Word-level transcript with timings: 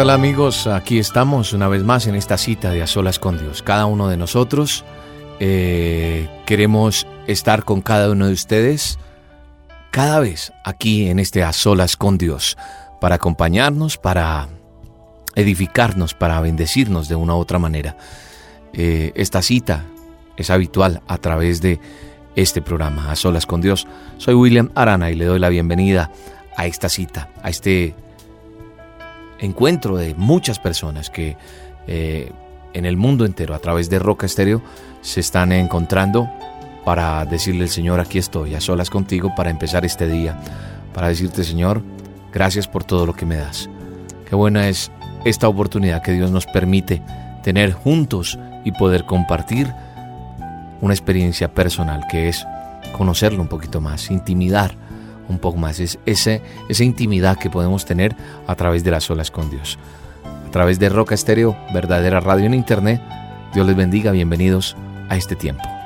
Tal 0.00 0.08
amigos? 0.08 0.66
Aquí 0.66 0.98
estamos 0.98 1.52
una 1.52 1.68
vez 1.68 1.84
más 1.84 2.06
en 2.06 2.14
esta 2.14 2.38
cita 2.38 2.70
de 2.70 2.80
A 2.80 2.86
Solas 2.86 3.18
con 3.18 3.38
Dios. 3.38 3.62
Cada 3.62 3.84
uno 3.84 4.08
de 4.08 4.16
nosotros 4.16 4.82
eh, 5.40 6.26
queremos 6.46 7.06
estar 7.26 7.66
con 7.66 7.82
cada 7.82 8.10
uno 8.10 8.26
de 8.26 8.32
ustedes 8.32 8.98
cada 9.90 10.20
vez 10.20 10.54
aquí 10.64 11.10
en 11.10 11.18
este 11.18 11.44
A 11.44 11.52
Solas 11.52 11.98
con 11.98 12.16
Dios 12.16 12.56
para 12.98 13.16
acompañarnos, 13.16 13.98
para 13.98 14.48
edificarnos, 15.34 16.14
para 16.14 16.40
bendecirnos 16.40 17.10
de 17.10 17.16
una 17.16 17.34
u 17.34 17.38
otra 17.38 17.58
manera. 17.58 17.98
Eh, 18.72 19.12
esta 19.16 19.42
cita 19.42 19.84
es 20.38 20.48
habitual 20.48 21.02
a 21.08 21.18
través 21.18 21.60
de 21.60 21.78
este 22.36 22.62
programa, 22.62 23.12
A 23.12 23.16
Solas 23.16 23.44
con 23.44 23.60
Dios. 23.60 23.86
Soy 24.16 24.32
William 24.32 24.70
Arana 24.74 25.10
y 25.10 25.14
le 25.14 25.26
doy 25.26 25.38
la 25.38 25.50
bienvenida 25.50 26.10
a 26.56 26.64
esta 26.64 26.88
cita, 26.88 27.28
a 27.42 27.50
este 27.50 27.94
encuentro 29.40 29.96
de 29.96 30.14
muchas 30.14 30.58
personas 30.58 31.10
que 31.10 31.36
eh, 31.86 32.32
en 32.72 32.86
el 32.86 32.96
mundo 32.96 33.24
entero, 33.24 33.54
a 33.54 33.58
través 33.58 33.90
de 33.90 33.98
Roca 33.98 34.26
Estéreo, 34.26 34.62
se 35.00 35.20
están 35.20 35.52
encontrando 35.52 36.28
para 36.84 37.24
decirle 37.24 37.64
al 37.64 37.68
Señor, 37.68 38.00
aquí 38.00 38.18
estoy, 38.18 38.54
a 38.54 38.60
solas 38.60 38.90
contigo, 38.90 39.32
para 39.36 39.50
empezar 39.50 39.84
este 39.84 40.06
día, 40.06 40.38
para 40.94 41.08
decirte, 41.08 41.44
Señor, 41.44 41.82
gracias 42.32 42.68
por 42.68 42.84
todo 42.84 43.06
lo 43.06 43.14
que 43.14 43.26
me 43.26 43.36
das. 43.36 43.68
Qué 44.28 44.36
buena 44.36 44.68
es 44.68 44.90
esta 45.24 45.48
oportunidad 45.48 46.02
que 46.02 46.12
Dios 46.12 46.30
nos 46.30 46.46
permite 46.46 47.02
tener 47.42 47.72
juntos 47.72 48.38
y 48.64 48.72
poder 48.72 49.04
compartir 49.04 49.72
una 50.80 50.94
experiencia 50.94 51.52
personal, 51.52 52.06
que 52.10 52.28
es 52.28 52.46
conocerlo 52.96 53.42
un 53.42 53.48
poquito 53.48 53.80
más, 53.80 54.10
intimidar 54.10 54.74
un 55.30 55.38
poco 55.38 55.58
más. 55.58 55.80
Es 55.80 55.98
ese, 56.06 56.42
esa 56.68 56.84
intimidad 56.84 57.38
que 57.38 57.50
podemos 57.50 57.84
tener 57.84 58.14
a 58.46 58.54
través 58.54 58.84
de 58.84 58.90
las 58.90 59.10
olas 59.10 59.30
con 59.30 59.50
Dios. 59.50 59.78
A 60.46 60.50
través 60.50 60.78
de 60.78 60.88
Roca 60.88 61.14
Estéreo, 61.14 61.56
verdadera 61.72 62.20
radio 62.20 62.46
en 62.46 62.54
Internet. 62.54 63.00
Dios 63.54 63.66
les 63.66 63.76
bendiga, 63.76 64.12
bienvenidos 64.12 64.76
a 65.08 65.16
este 65.16 65.36
tiempo. 65.36 65.79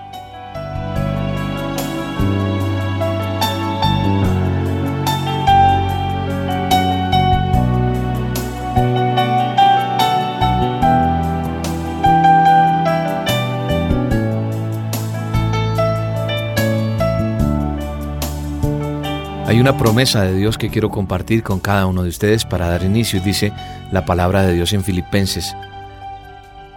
Una 19.64 19.78
promesa 19.78 20.20
de 20.20 20.36
Dios 20.36 20.58
que 20.58 20.68
quiero 20.68 20.90
compartir 20.90 21.42
con 21.42 21.58
cada 21.58 21.86
uno 21.86 22.02
de 22.02 22.10
ustedes 22.10 22.44
para 22.44 22.68
dar 22.68 22.82
inicio. 22.82 23.18
Dice 23.22 23.50
la 23.92 24.04
palabra 24.04 24.42
de 24.42 24.52
Dios 24.52 24.74
en 24.74 24.84
Filipenses 24.84 25.56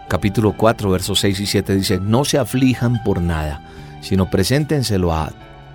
capítulo 0.07 0.53
4 0.55 0.89
versos 0.89 1.19
6 1.19 1.37
y 1.41 1.47
7 1.47 1.75
dice, 1.75 1.99
no 1.99 2.23
se 2.23 2.37
aflijan 2.37 3.03
por 3.03 3.19
nada, 3.21 3.61
sino 3.99 4.29
preséntenselo 4.29 5.11
a 5.11 5.33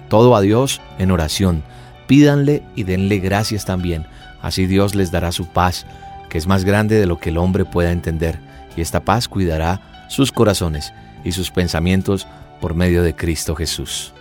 todo 0.09 0.35
a 0.35 0.41
Dios 0.41 0.81
en 0.99 1.11
oración. 1.11 1.63
Pídanle 2.07 2.63
y 2.77 2.85
denle 2.85 3.19
gracias 3.19 3.67
también. 3.67 4.07
Así 4.41 4.65
Dios 4.65 4.95
les 4.95 5.13
dará 5.13 5.33
su 5.33 5.45
paz, 5.45 5.85
que 6.31 6.39
es 6.39 6.47
más 6.47 6.65
grande 6.65 6.99
de 6.99 7.05
lo 7.05 7.19
que 7.19 7.29
el 7.29 7.37
hombre 7.37 7.67
pueda 7.67 7.93
entender. 7.93 8.39
Y 8.75 8.81
esta 8.81 9.01
paz 9.01 9.29
cuidará 9.29 9.83
sus 10.09 10.33
corazones 10.33 10.95
y 11.25 11.33
sus 11.33 11.51
pensamientos 11.51 12.27
por 12.59 12.73
medio 12.75 13.03
de 13.03 13.15
Cristo 13.15 13.55
Jesús. 13.55 14.15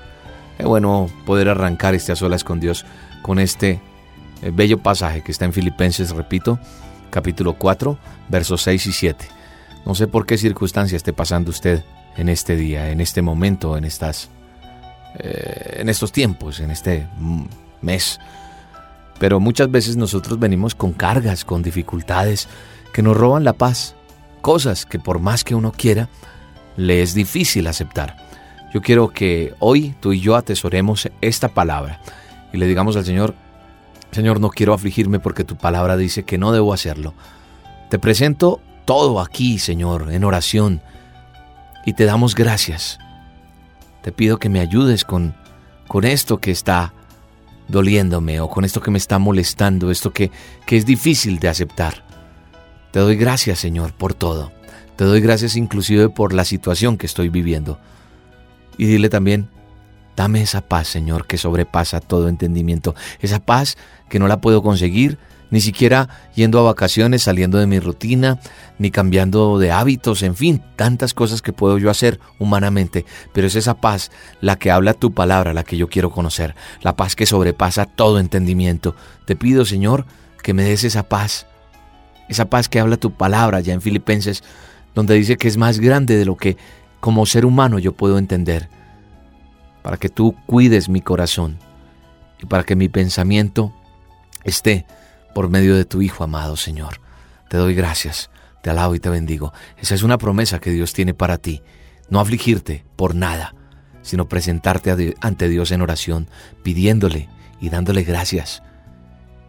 Es 0.61 0.67
bueno 0.67 1.09
poder 1.25 1.49
arrancar 1.49 1.95
este 1.95 2.11
a 2.11 2.15
solas 2.15 2.43
con 2.43 2.59
Dios 2.59 2.85
con 3.23 3.39
este 3.39 3.81
eh, 4.43 4.51
bello 4.53 4.77
pasaje 4.77 5.23
que 5.23 5.31
está 5.31 5.45
en 5.45 5.53
Filipenses, 5.53 6.11
repito, 6.11 6.59
capítulo 7.09 7.53
4, 7.53 7.97
versos 8.29 8.61
6 8.61 8.85
y 8.85 8.91
7. 8.91 9.25
No 9.87 9.95
sé 9.95 10.05
por 10.05 10.27
qué 10.27 10.37
circunstancia 10.37 10.95
esté 10.95 11.13
pasando 11.13 11.49
usted 11.49 11.83
en 12.15 12.29
este 12.29 12.55
día, 12.55 12.91
en 12.91 13.01
este 13.01 13.23
momento, 13.23 13.75
en 13.75 13.85
estas 13.85 14.29
eh, 15.17 15.77
en 15.79 15.89
estos 15.89 16.11
tiempos, 16.11 16.59
en 16.59 16.69
este 16.69 17.07
mes. 17.81 18.19
Pero 19.17 19.39
muchas 19.39 19.71
veces 19.71 19.97
nosotros 19.97 20.37
venimos 20.37 20.75
con 20.75 20.93
cargas, 20.93 21.43
con 21.43 21.63
dificultades 21.63 22.47
que 22.93 23.01
nos 23.01 23.17
roban 23.17 23.43
la 23.43 23.53
paz, 23.53 23.95
cosas 24.41 24.85
que 24.85 24.99
por 24.99 25.17
más 25.17 25.43
que 25.43 25.55
uno 25.55 25.71
quiera, 25.71 26.07
le 26.77 27.01
es 27.01 27.15
difícil 27.15 27.65
aceptar. 27.65 28.29
Yo 28.73 28.81
quiero 28.81 29.09
que 29.09 29.53
hoy 29.59 29.95
tú 29.99 30.13
y 30.13 30.21
yo 30.21 30.35
atesoremos 30.35 31.09
esta 31.19 31.49
palabra 31.49 31.99
y 32.53 32.57
le 32.57 32.67
digamos 32.67 32.95
al 32.95 33.05
Señor, 33.05 33.35
Señor, 34.11 34.39
no 34.39 34.49
quiero 34.49 34.73
afligirme 34.73 35.19
porque 35.19 35.43
tu 35.43 35.55
palabra 35.55 35.97
dice 35.97 36.23
que 36.23 36.37
no 36.37 36.51
debo 36.51 36.73
hacerlo. 36.73 37.13
Te 37.89 37.99
presento 37.99 38.61
todo 38.85 39.19
aquí, 39.19 39.59
Señor, 39.59 40.11
en 40.11 40.23
oración 40.23 40.81
y 41.85 41.93
te 41.93 42.05
damos 42.05 42.35
gracias. 42.35 42.99
Te 44.01 44.11
pido 44.11 44.37
que 44.37 44.49
me 44.49 44.59
ayudes 44.59 45.05
con, 45.05 45.35
con 45.87 46.05
esto 46.05 46.39
que 46.39 46.51
está 46.51 46.93
doliéndome 47.67 48.39
o 48.41 48.49
con 48.49 48.65
esto 48.65 48.81
que 48.81 48.91
me 48.91 48.97
está 48.97 49.19
molestando, 49.19 49.91
esto 49.91 50.11
que, 50.11 50.31
que 50.65 50.77
es 50.77 50.85
difícil 50.85 51.39
de 51.39 51.49
aceptar. 51.49 52.03
Te 52.91 52.99
doy 52.99 53.15
gracias, 53.15 53.59
Señor, 53.59 53.93
por 53.93 54.13
todo. 54.13 54.51
Te 54.95 55.05
doy 55.05 55.21
gracias 55.21 55.55
inclusive 55.55 56.09
por 56.09 56.33
la 56.33 56.45
situación 56.45 56.97
que 56.97 57.05
estoy 57.05 57.29
viviendo. 57.29 57.79
Y 58.77 58.85
dile 58.85 59.09
también, 59.09 59.49
dame 60.15 60.41
esa 60.41 60.61
paz, 60.61 60.87
Señor, 60.87 61.27
que 61.27 61.37
sobrepasa 61.37 61.99
todo 61.99 62.29
entendimiento. 62.29 62.95
Esa 63.19 63.39
paz 63.39 63.77
que 64.09 64.19
no 64.19 64.27
la 64.27 64.41
puedo 64.41 64.61
conseguir 64.61 65.17
ni 65.51 65.61
siquiera 65.61 66.09
yendo 66.33 66.59
a 66.59 66.63
vacaciones, 66.63 67.23
saliendo 67.23 67.59
de 67.59 67.67
mi 67.67 67.79
rutina, 67.79 68.39
ni 68.79 68.89
cambiando 68.89 69.59
de 69.59 69.71
hábitos, 69.71 70.23
en 70.23 70.35
fin, 70.35 70.63
tantas 70.77 71.13
cosas 71.13 71.41
que 71.41 71.53
puedo 71.53 71.77
yo 71.77 71.91
hacer 71.91 72.19
humanamente. 72.39 73.05
Pero 73.33 73.47
es 73.47 73.55
esa 73.55 73.75
paz 73.75 74.11
la 74.39 74.57
que 74.57 74.71
habla 74.71 74.93
tu 74.93 75.13
palabra, 75.13 75.53
la 75.53 75.63
que 75.63 75.77
yo 75.77 75.89
quiero 75.89 76.09
conocer, 76.09 76.55
la 76.81 76.95
paz 76.95 77.15
que 77.15 77.25
sobrepasa 77.25 77.85
todo 77.85 78.19
entendimiento. 78.19 78.95
Te 79.25 79.35
pido, 79.35 79.65
Señor, 79.65 80.05
que 80.41 80.53
me 80.53 80.63
des 80.63 80.85
esa 80.85 81.03
paz, 81.03 81.45
esa 82.29 82.45
paz 82.45 82.69
que 82.69 82.79
habla 82.79 82.97
tu 82.97 83.11
palabra 83.11 83.59
ya 83.59 83.73
en 83.73 83.81
Filipenses, 83.81 84.43
donde 84.95 85.15
dice 85.15 85.37
que 85.37 85.49
es 85.49 85.57
más 85.57 85.79
grande 85.79 86.15
de 86.15 86.25
lo 86.25 86.37
que 86.37 86.57
como 87.01 87.25
ser 87.25 87.45
humano 87.45 87.79
yo 87.79 87.91
puedo 87.91 88.17
entender, 88.17 88.69
para 89.81 89.97
que 89.97 90.07
tú 90.07 90.35
cuides 90.45 90.87
mi 90.87 91.01
corazón 91.01 91.57
y 92.41 92.45
para 92.45 92.63
que 92.63 92.75
mi 92.75 92.87
pensamiento 92.87 93.73
esté 94.43 94.85
por 95.33 95.49
medio 95.49 95.75
de 95.75 95.83
tu 95.83 96.01
Hijo 96.01 96.23
amado, 96.23 96.55
Señor. 96.55 97.01
Te 97.49 97.57
doy 97.57 97.73
gracias, 97.73 98.29
te 98.61 98.69
alabo 98.69 98.95
y 98.95 98.99
te 98.99 99.09
bendigo. 99.09 99.51
Esa 99.77 99.95
es 99.95 100.03
una 100.03 100.19
promesa 100.19 100.59
que 100.59 100.71
Dios 100.71 100.93
tiene 100.93 101.13
para 101.13 101.37
ti. 101.37 101.63
No 102.09 102.19
afligirte 102.19 102.85
por 102.95 103.15
nada, 103.15 103.55
sino 104.03 104.29
presentarte 104.29 105.15
ante 105.21 105.49
Dios 105.49 105.71
en 105.71 105.81
oración, 105.81 106.29
pidiéndole 106.63 107.29
y 107.59 107.69
dándole 107.69 108.03
gracias. 108.03 108.61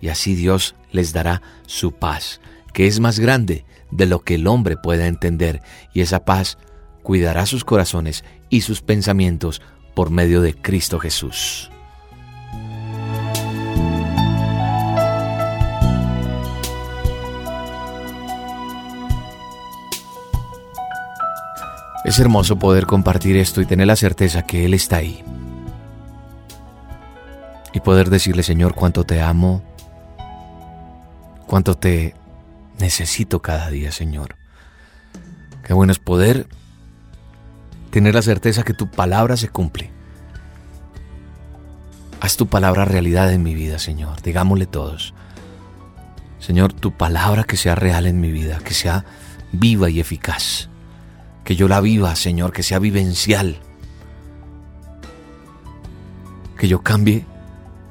Y 0.01 0.09
así 0.09 0.35
Dios 0.35 0.75
les 0.91 1.13
dará 1.13 1.43
su 1.67 1.93
paz, 1.93 2.41
que 2.73 2.87
es 2.87 2.99
más 2.99 3.19
grande 3.19 3.67
de 3.91 4.07
lo 4.07 4.21
que 4.21 4.37
el 4.37 4.47
hombre 4.47 4.77
pueda 4.77 5.07
entender. 5.07 5.61
Y 5.93 6.01
esa 6.01 6.25
paz 6.25 6.57
cuidará 7.03 7.47
sus 7.47 7.65
corazones 7.65 8.25
y 8.49 8.63
sus 8.63 8.81
pensamientos 8.81 9.61
por 9.95 10.11
medio 10.11 10.41
de 10.41 10.55
Cristo 10.55 10.99
Jesús. 10.99 11.71
Es 22.05 22.19
hermoso 22.19 22.59
poder 22.59 22.87
compartir 22.87 23.37
esto 23.37 23.61
y 23.61 23.67
tener 23.67 23.87
la 23.87 23.97
certeza 23.97 24.43
que 24.43 24.65
Él 24.65 24.75
está 24.75 24.97
ahí. 24.97 25.23
Y 27.73 27.81
poder 27.81 28.11
decirle, 28.11 28.43
Señor, 28.43 28.75
cuánto 28.75 29.05
te 29.05 29.23
amo, 29.23 29.63
cuánto 31.47 31.77
te 31.77 32.15
necesito 32.79 33.41
cada 33.41 33.71
día, 33.71 33.93
Señor. 33.93 34.37
Qué 35.63 35.73
bueno 35.73 35.93
es 35.93 36.01
poder 36.01 36.49
tener 37.93 38.15
la 38.15 38.23
certeza 38.23 38.63
que 38.63 38.73
tu 38.73 38.91
palabra 38.91 39.37
se 39.37 39.51
cumple. 39.51 39.91
Haz 42.21 42.39
tu 42.39 42.47
palabra 42.47 42.87
realidad 42.87 43.31
en 43.33 43.43
mi 43.43 43.55
vida, 43.55 43.79
Señor. 43.79 44.23
Digámosle 44.23 44.65
todos. 44.65 45.13
Señor, 46.39 46.73
tu 46.73 46.93
palabra 46.93 47.45
que 47.45 47.59
sea 47.59 47.75
real 47.75 48.07
en 48.07 48.19
mi 48.19 48.33
vida, 48.33 48.61
que 48.65 48.73
sea 48.73 49.05
viva 49.53 49.91
y 49.91 50.01
eficaz. 50.01 50.71
Que 51.45 51.55
yo 51.55 51.69
la 51.69 51.83
viva, 51.83 52.17
Señor, 52.17 52.53
que 52.53 52.63
sea 52.63 52.79
vivencial. 52.79 53.59
Que 56.57 56.69
yo 56.69 56.83
cambie 56.83 57.27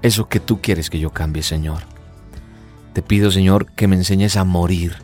eso 0.01 0.27
que 0.27 0.39
tú 0.39 0.61
quieres 0.61 0.89
que 0.89 0.99
yo 0.99 1.11
cambie, 1.11 1.43
Señor. 1.43 1.83
Te 2.93 3.03
pido, 3.03 3.29
Señor, 3.29 3.67
que 3.73 3.87
me 3.87 3.97
enseñes 3.97 4.35
a 4.35 4.45
morir 4.45 4.95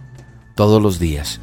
todos 0.55 0.81
los 0.81 0.97
días. 0.97 1.39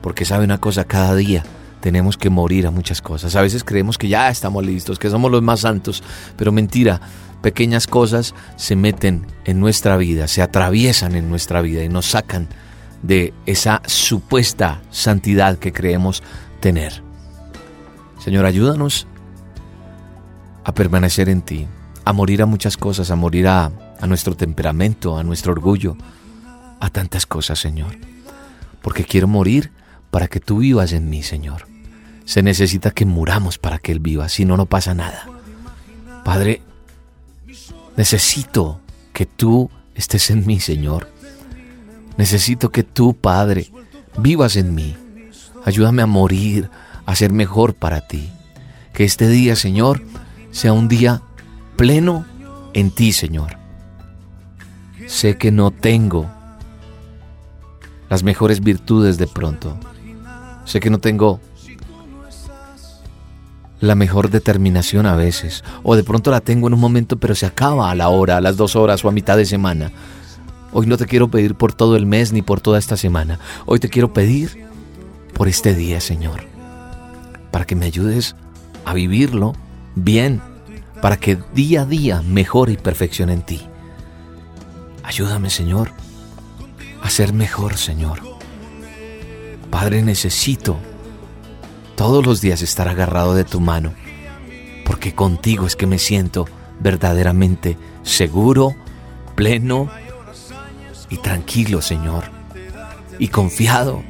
Porque 0.00 0.24
sabe 0.24 0.44
una 0.44 0.58
cosa, 0.58 0.84
cada 0.86 1.14
día 1.14 1.44
tenemos 1.84 2.16
que 2.16 2.30
morir 2.30 2.66
a 2.66 2.70
muchas 2.70 3.02
cosas. 3.02 3.36
A 3.36 3.42
veces 3.42 3.62
creemos 3.62 3.98
que 3.98 4.08
ya 4.08 4.30
estamos 4.30 4.64
listos, 4.64 4.98
que 4.98 5.10
somos 5.10 5.30
los 5.30 5.42
más 5.42 5.60
santos, 5.60 6.02
pero 6.34 6.50
mentira, 6.50 6.98
pequeñas 7.42 7.86
cosas 7.86 8.34
se 8.56 8.74
meten 8.74 9.26
en 9.44 9.60
nuestra 9.60 9.98
vida, 9.98 10.26
se 10.26 10.40
atraviesan 10.40 11.14
en 11.14 11.28
nuestra 11.28 11.60
vida 11.60 11.84
y 11.84 11.90
nos 11.90 12.06
sacan 12.06 12.48
de 13.02 13.34
esa 13.44 13.82
supuesta 13.84 14.80
santidad 14.88 15.58
que 15.58 15.74
creemos 15.74 16.22
tener. 16.58 17.02
Señor, 18.18 18.46
ayúdanos 18.46 19.06
a 20.64 20.72
permanecer 20.72 21.28
en 21.28 21.42
ti, 21.42 21.66
a 22.06 22.14
morir 22.14 22.40
a 22.40 22.46
muchas 22.46 22.78
cosas, 22.78 23.10
a 23.10 23.16
morir 23.16 23.46
a, 23.46 23.70
a 24.00 24.06
nuestro 24.06 24.34
temperamento, 24.34 25.18
a 25.18 25.22
nuestro 25.22 25.52
orgullo, 25.52 25.98
a 26.80 26.88
tantas 26.88 27.26
cosas, 27.26 27.58
Señor. 27.58 27.98
Porque 28.80 29.04
quiero 29.04 29.28
morir 29.28 29.70
para 30.10 30.28
que 30.28 30.40
tú 30.40 30.60
vivas 30.60 30.94
en 30.94 31.10
mí, 31.10 31.22
Señor. 31.22 31.73
Se 32.24 32.42
necesita 32.42 32.90
que 32.90 33.04
muramos 33.04 33.58
para 33.58 33.78
que 33.78 33.92
Él 33.92 34.00
viva, 34.00 34.28
si 34.28 34.44
no, 34.44 34.56
no 34.56 34.66
pasa 34.66 34.94
nada. 34.94 35.28
Padre, 36.24 36.62
necesito 37.96 38.80
que 39.12 39.26
tú 39.26 39.70
estés 39.94 40.30
en 40.30 40.46
mí, 40.46 40.60
Señor. 40.60 41.10
Necesito 42.16 42.70
que 42.70 42.82
tú, 42.82 43.14
Padre, 43.14 43.70
vivas 44.16 44.56
en 44.56 44.74
mí. 44.74 44.96
Ayúdame 45.64 46.02
a 46.02 46.06
morir, 46.06 46.70
a 47.06 47.14
ser 47.14 47.32
mejor 47.32 47.74
para 47.74 48.06
ti. 48.06 48.30
Que 48.92 49.04
este 49.04 49.28
día, 49.28 49.56
Señor, 49.56 50.02
sea 50.50 50.72
un 50.72 50.88
día 50.88 51.22
pleno 51.76 52.24
en 52.72 52.90
ti, 52.90 53.12
Señor. 53.12 53.58
Sé 55.06 55.36
que 55.36 55.50
no 55.50 55.70
tengo 55.70 56.30
las 58.08 58.22
mejores 58.22 58.60
virtudes 58.60 59.18
de 59.18 59.26
pronto. 59.26 59.76
Sé 60.64 60.80
que 60.80 60.90
no 60.90 60.98
tengo 60.98 61.40
la 63.84 63.94
mejor 63.94 64.30
determinación 64.30 65.06
a 65.06 65.16
veces, 65.16 65.64
o 65.82 65.96
de 65.96 66.04
pronto 66.04 66.30
la 66.30 66.40
tengo 66.40 66.66
en 66.68 66.74
un 66.74 66.80
momento 66.80 67.18
pero 67.18 67.34
se 67.34 67.46
acaba 67.46 67.90
a 67.90 67.94
la 67.94 68.08
hora, 68.08 68.36
a 68.36 68.40
las 68.40 68.56
dos 68.56 68.76
horas 68.76 69.04
o 69.04 69.08
a 69.08 69.12
mitad 69.12 69.36
de 69.36 69.46
semana. 69.46 69.92
Hoy 70.72 70.86
no 70.86 70.96
te 70.96 71.06
quiero 71.06 71.28
pedir 71.28 71.54
por 71.54 71.72
todo 71.72 71.96
el 71.96 72.06
mes 72.06 72.32
ni 72.32 72.42
por 72.42 72.60
toda 72.60 72.78
esta 72.78 72.96
semana. 72.96 73.38
Hoy 73.66 73.78
te 73.78 73.88
quiero 73.88 74.12
pedir 74.12 74.66
por 75.34 75.48
este 75.48 75.74
día, 75.74 76.00
Señor, 76.00 76.46
para 77.50 77.64
que 77.64 77.76
me 77.76 77.86
ayudes 77.86 78.34
a 78.84 78.94
vivirlo 78.94 79.54
bien, 79.94 80.40
para 81.00 81.16
que 81.16 81.38
día 81.54 81.82
a 81.82 81.86
día 81.86 82.22
mejore 82.22 82.72
y 82.72 82.76
perfeccione 82.76 83.34
en 83.34 83.42
ti. 83.42 83.60
Ayúdame, 85.02 85.50
Señor, 85.50 85.92
a 87.02 87.10
ser 87.10 87.32
mejor, 87.32 87.76
Señor. 87.76 88.20
Padre, 89.70 90.02
necesito 90.02 90.78
todos 92.04 92.26
los 92.26 92.42
días 92.42 92.60
estar 92.60 92.86
agarrado 92.86 93.34
de 93.34 93.44
tu 93.44 93.60
mano, 93.60 93.94
porque 94.84 95.14
contigo 95.14 95.66
es 95.66 95.74
que 95.74 95.86
me 95.86 95.98
siento 95.98 96.46
verdaderamente 96.78 97.78
seguro, 98.02 98.76
pleno 99.34 99.88
y 101.08 101.16
tranquilo, 101.16 101.80
Señor, 101.80 102.24
y 103.18 103.28
confiado 103.28 104.02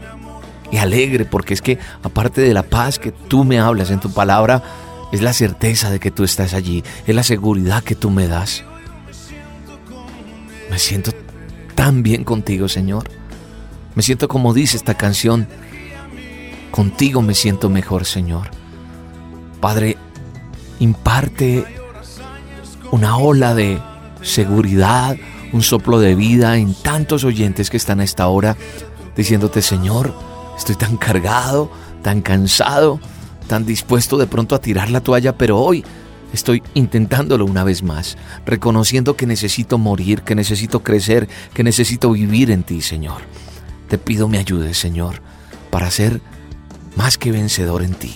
y 0.73 0.79
alegre, 0.79 1.25
porque 1.25 1.55
es 1.55 1.63
que 1.63 1.79
aparte 2.03 2.41
de 2.41 2.53
la 2.53 2.65
paz 2.65 2.99
que 2.99 3.13
tú 3.13 3.45
me 3.45 3.61
hablas 3.61 3.93
en 3.93 4.01
tu 4.01 4.11
palabra, 4.11 4.65
es 5.13 5.23
la 5.23 5.33
certeza 5.33 5.89
de 5.89 6.01
que 6.01 6.11
tú 6.11 6.25
estás 6.25 6.53
allí, 6.53 6.83
es 7.07 7.15
la 7.15 7.23
seguridad 7.23 7.85
que 7.85 7.95
tú 7.95 8.11
me 8.11 8.27
das. 8.27 8.65
Me 10.69 10.81
siento 10.81 11.13
tan 11.77 12.03
bien 12.03 12.25
contigo, 12.25 12.67
Señor. 12.67 13.09
Me 13.95 14.03
siento 14.03 14.27
como 14.27 14.53
dice 14.53 14.77
esta 14.77 14.95
canción, 14.95 15.47
Contigo 16.75 17.23
me 17.23 17.37
siento 17.37 17.71
mejor, 17.71 18.05
Señor. 18.05 18.51
Padre, 19.61 19.97
imparte 20.81 21.65
una 22.91 23.17
ola 23.17 23.55
de 23.55 23.81
seguridad, 24.23 25.17
un 25.53 25.63
soplo 25.63 26.01
de 26.01 26.17
vida 26.17 26.57
en 26.57 26.75
tantos 26.75 27.23
oyentes 27.23 27.71
que 27.71 27.77
están 27.77 28.01
a 28.01 28.05
esta 28.05 28.27
hora 28.27 28.57
diciéndote, 29.17 29.63
Señor, 29.63 30.13
estoy 30.59 30.75
tan 30.75 30.97
cargado, 30.97 31.71
tan 32.03 32.23
cansado, 32.23 32.99
tan 33.47 33.65
dispuesto 33.65 34.19
de 34.19 34.27
pronto 34.27 34.57
a 34.57 34.61
tirar 34.61 34.91
la 34.91 35.01
toalla, 35.01 35.39
pero 35.39 35.61
hoy 35.61 35.85
estoy 36.33 36.61
intentándolo 36.75 37.45
una 37.45 37.63
vez 37.63 37.85
más, 37.85 38.19
reconociendo 38.45 39.15
que 39.15 39.27
necesito 39.29 39.79
morir, 39.79 40.23
que 40.23 40.35
necesito 40.35 40.83
crecer, 40.83 41.29
que 41.55 41.63
necesito 41.63 42.11
vivir 42.11 42.51
en 42.51 42.65
ti, 42.65 42.83
Señor. 42.83 43.23
Te 43.89 43.97
pido 43.97 44.27
me 44.27 44.39
ayudes, 44.39 44.77
Señor, 44.77 45.23
para 45.71 45.89
ser 45.93 46.21
más 46.97 47.19
que 47.19 47.33
vencedor 47.33 47.83
en 47.83 47.95
ti, 47.95 48.15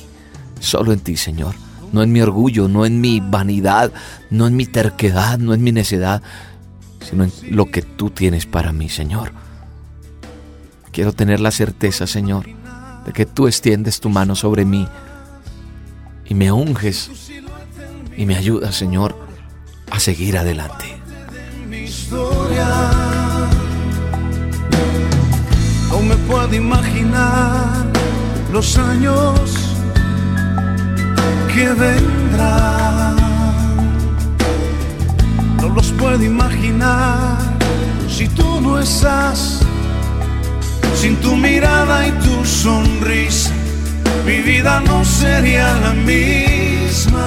solo 0.61 0.93
en 0.93 1.01
ti, 1.01 1.17
Señor. 1.17 1.55
No 1.93 2.03
en 2.03 2.13
mi 2.13 2.21
orgullo, 2.21 2.69
no 2.69 2.85
en 2.85 3.01
mi 3.01 3.21
vanidad, 3.21 3.93
no 4.31 4.47
en 4.47 4.57
mi 4.57 4.67
terquedad, 4.67 5.39
no 5.39 5.55
en 5.55 5.63
mi 5.63 5.73
necedad, 5.73 6.23
sino 7.01 7.25
en 7.25 7.33
lo 7.51 7.67
que 7.71 7.83
tú 7.83 8.11
tienes 8.11 8.45
para 8.45 8.73
mí, 8.73 8.89
Señor. 8.89 9.33
Quiero 10.93 11.13
tener 11.13 11.41
la 11.41 11.51
certeza, 11.51 12.07
Señor, 12.07 12.47
de 13.07 13.13
que 13.13 13.25
tú 13.25 13.47
extiendes 13.47 14.01
tu 14.01 14.11
mano 14.11 14.35
sobre 14.35 14.65
mí 14.65 14.87
y 16.27 16.35
me 16.35 16.53
unges 16.53 17.11
y 18.17 18.27
me 18.27 18.37
ayudas, 18.37 18.75
Señor, 18.75 19.17
a 19.91 19.99
seguir 19.99 20.37
adelante. 20.37 20.99
No 25.91 26.03
me 26.03 26.17
puedo 26.17 26.55
imaginar 26.55 27.88
los 28.53 28.79
años 28.79 29.41
que 31.55 31.69
vendrán. 31.73 33.17
No 35.61 35.69
los 35.69 35.91
puedo 35.93 36.23
imaginar 36.23 37.39
si 38.09 38.29
tú 38.29 38.61
no 38.61 38.79
estás, 38.79 39.61
sin 40.95 41.17
tu 41.17 41.37
mirada 41.37 42.07
y 42.09 42.13
tu 42.13 42.45
sonrisa, 42.45 43.51
mi 44.25 44.39
vida 44.41 44.81
no 44.81 45.05
sería 45.05 45.75
la 45.81 45.93
misma. 45.93 47.27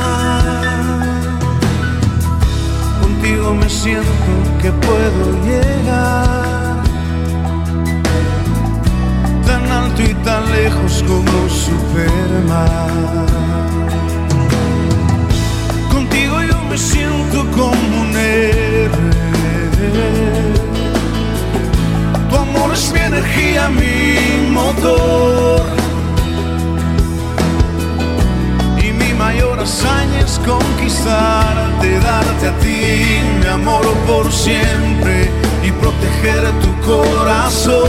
Contigo 3.01 3.53
me 3.53 3.69
siento 3.69 4.09
que 4.61 4.71
puedo 4.71 5.43
llegar 5.45 6.60
y 10.09 10.13
tan 10.23 10.51
lejos 10.51 11.03
como 11.07 11.49
Superman. 11.49 13.25
Contigo 15.91 16.41
yo 16.41 16.57
me 16.69 16.77
siento 16.77 17.45
como 17.51 18.01
un 18.01 18.15
héroe. 18.15 19.11
Tu 22.29 22.35
amor 22.35 22.73
es 22.73 22.91
mi 22.93 22.99
energía, 22.99 23.69
mi 23.69 24.49
motor. 24.51 25.61
Y 28.83 28.91
mi 28.91 29.13
mayor 29.13 29.59
hazaña 29.59 30.19
es 30.19 30.39
conquistarte, 30.39 31.99
darte 31.99 32.47
a 32.47 32.57
ti 32.59 33.19
mi 33.39 33.47
amor 33.47 33.85
por 34.07 34.31
siempre 34.31 35.29
y 35.63 35.71
proteger 35.71 36.51
tu 36.61 36.71
corazón. 36.89 37.81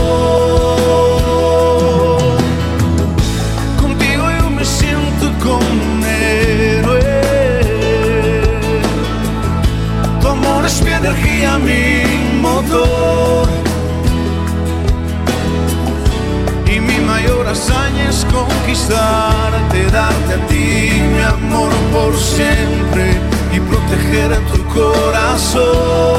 Energía, 10.81 11.57
mi 11.59 12.03
motor. 12.41 13.47
Y 16.65 16.79
mi 16.79 16.97
mayor 16.99 17.47
hazaña 17.47 18.09
es 18.09 18.25
conquistarte, 18.25 19.85
darte 19.91 20.33
a 20.33 20.47
ti 20.47 21.01
mi 21.13 21.21
amor 21.21 21.71
por 21.91 22.15
siempre 22.17 23.19
y 23.53 23.59
proteger 23.59 24.31
tu 24.51 24.63
corazón. 24.73 26.13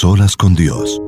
Solas 0.00 0.34
con 0.34 0.54
Dios. 0.54 0.98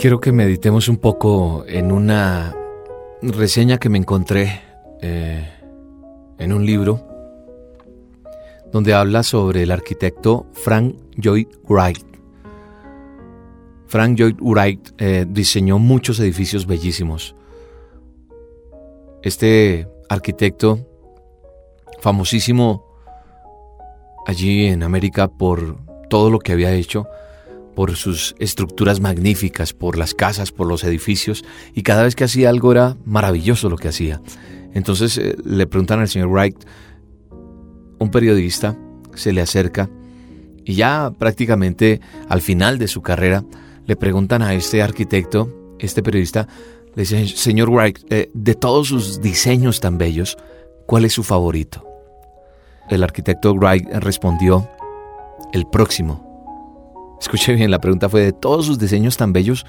Quiero 0.00 0.18
que 0.18 0.32
meditemos 0.32 0.88
un 0.88 0.96
poco 0.96 1.64
en 1.68 1.92
una 1.92 2.52
reseña 3.22 3.78
que 3.78 3.88
me 3.88 3.98
encontré 3.98 4.62
eh, 5.00 5.48
en 6.38 6.52
un 6.52 6.66
libro 6.66 7.06
donde 8.72 8.94
habla 8.94 9.22
sobre 9.22 9.62
el 9.62 9.70
arquitecto 9.70 10.46
Frank 10.54 10.96
Lloyd 11.14 11.46
Wright. 11.68 12.09
Frank 13.90 14.20
Lloyd 14.20 14.36
Wright 14.40 14.90
eh, 14.98 15.26
diseñó 15.28 15.80
muchos 15.80 16.20
edificios 16.20 16.64
bellísimos. 16.64 17.34
Este 19.24 19.88
arquitecto, 20.08 20.86
famosísimo 21.98 22.86
allí 24.28 24.66
en 24.66 24.84
América 24.84 25.26
por 25.26 25.78
todo 26.08 26.30
lo 26.30 26.38
que 26.38 26.52
había 26.52 26.70
hecho, 26.70 27.08
por 27.74 27.96
sus 27.96 28.36
estructuras 28.38 29.00
magníficas, 29.00 29.72
por 29.72 29.98
las 29.98 30.14
casas, 30.14 30.52
por 30.52 30.68
los 30.68 30.84
edificios, 30.84 31.44
y 31.74 31.82
cada 31.82 32.04
vez 32.04 32.14
que 32.14 32.22
hacía 32.22 32.48
algo 32.48 32.70
era 32.70 32.96
maravilloso 33.04 33.68
lo 33.68 33.76
que 33.76 33.88
hacía. 33.88 34.20
Entonces 34.72 35.18
eh, 35.18 35.34
le 35.44 35.66
preguntan 35.66 35.98
al 35.98 36.08
señor 36.08 36.28
Wright, 36.28 36.56
un 37.98 38.10
periodista 38.12 38.78
se 39.16 39.32
le 39.32 39.40
acerca 39.40 39.90
y 40.64 40.74
ya 40.74 41.12
prácticamente 41.18 42.00
al 42.28 42.40
final 42.40 42.78
de 42.78 42.86
su 42.86 43.02
carrera 43.02 43.44
le 43.86 43.96
preguntan 43.96 44.42
a 44.42 44.54
este 44.54 44.82
arquitecto, 44.82 45.76
este 45.78 46.02
periodista, 46.02 46.46
le 46.94 47.02
dice, 47.02 47.26
señor 47.28 47.70
Wright, 47.70 47.98
eh, 48.10 48.30
de 48.34 48.54
todos 48.54 48.88
sus 48.88 49.20
diseños 49.20 49.80
tan 49.80 49.98
bellos, 49.98 50.36
¿cuál 50.86 51.04
es 51.04 51.12
su 51.12 51.22
favorito? 51.22 51.86
El 52.88 53.02
arquitecto 53.02 53.54
Wright 53.54 53.86
respondió, 53.94 54.68
el 55.52 55.66
próximo. 55.66 57.16
Escuche 57.20 57.54
bien, 57.54 57.70
la 57.70 57.80
pregunta 57.80 58.08
fue, 58.08 58.22
de 58.22 58.32
todos 58.32 58.66
sus 58.66 58.78
diseños 58.78 59.16
tan 59.16 59.32
bellos, 59.32 59.66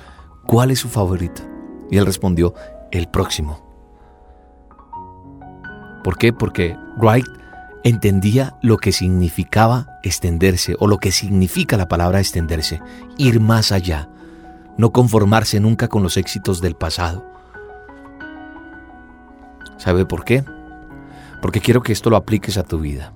¿cuál 0.47 0.71
es 0.71 0.79
su 0.79 0.89
favorito? 0.89 1.41
Y 1.89 1.97
él 1.97 2.05
respondió, 2.05 2.53
el 2.91 3.07
próximo. 3.07 3.59
¿Por 6.03 6.17
qué? 6.17 6.33
Porque 6.33 6.75
Wright 6.97 7.25
entendía 7.83 8.55
lo 8.61 8.77
que 8.77 8.91
significaba 8.91 9.99
extenderse 10.03 10.75
o 10.79 10.87
lo 10.87 10.97
que 10.97 11.11
significa 11.11 11.77
la 11.77 11.87
palabra 11.87 12.19
extenderse, 12.19 12.81
ir 13.17 13.39
más 13.39 13.71
allá, 13.71 14.09
no 14.77 14.91
conformarse 14.91 15.59
nunca 15.59 15.87
con 15.87 16.03
los 16.03 16.17
éxitos 16.17 16.61
del 16.61 16.75
pasado. 16.75 17.25
¿Sabe 19.77 20.05
por 20.05 20.23
qué? 20.23 20.43
Porque 21.41 21.59
quiero 21.59 21.81
que 21.81 21.91
esto 21.91 22.09
lo 22.09 22.17
apliques 22.17 22.57
a 22.57 22.63
tu 22.63 22.79
vida, 22.79 23.13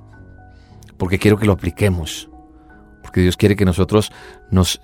porque 0.98 1.20
quiero 1.20 1.38
que 1.38 1.46
lo 1.46 1.54
apliquemos, 1.54 2.30
porque 3.04 3.22
Dios 3.22 3.38
quiere 3.38 3.56
que 3.56 3.66
nosotros 3.66 4.12
nos 4.50 4.82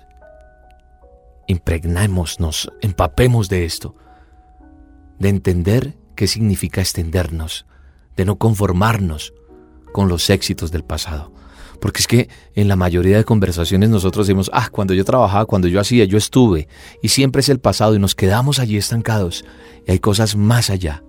impregnemos, 1.48 2.38
nos 2.38 2.70
empapemos 2.80 3.48
de 3.48 3.64
esto, 3.64 3.96
de 5.18 5.28
entender 5.28 5.96
qué 6.14 6.28
significa 6.28 6.80
extendernos, 6.80 7.66
de 8.16 8.24
no 8.24 8.36
conformarnos, 8.36 9.34
con 9.92 10.08
los 10.08 10.30
éxitos 10.30 10.70
del 10.70 10.84
pasado. 10.84 11.32
Porque 11.82 12.00
es 12.00 12.06
que 12.06 12.28
en 12.54 12.68
la 12.68 12.76
mayoría 12.76 13.16
de 13.16 13.24
conversaciones 13.24 13.90
nosotros 13.90 14.26
decimos, 14.26 14.50
ah, 14.54 14.68
cuando 14.70 14.94
yo 14.94 15.04
trabajaba, 15.04 15.46
cuando 15.46 15.66
yo 15.66 15.80
hacía, 15.80 16.04
yo 16.04 16.16
estuve, 16.16 16.68
y 17.02 17.08
siempre 17.08 17.40
es 17.40 17.48
el 17.48 17.58
pasado 17.58 17.96
y 17.96 17.98
nos 17.98 18.14
quedamos 18.14 18.60
allí 18.60 18.76
estancados. 18.76 19.44
Y 19.86 19.90
hay 19.90 19.98
cosas 19.98 20.36
más 20.36 20.70
allá. 20.70 21.02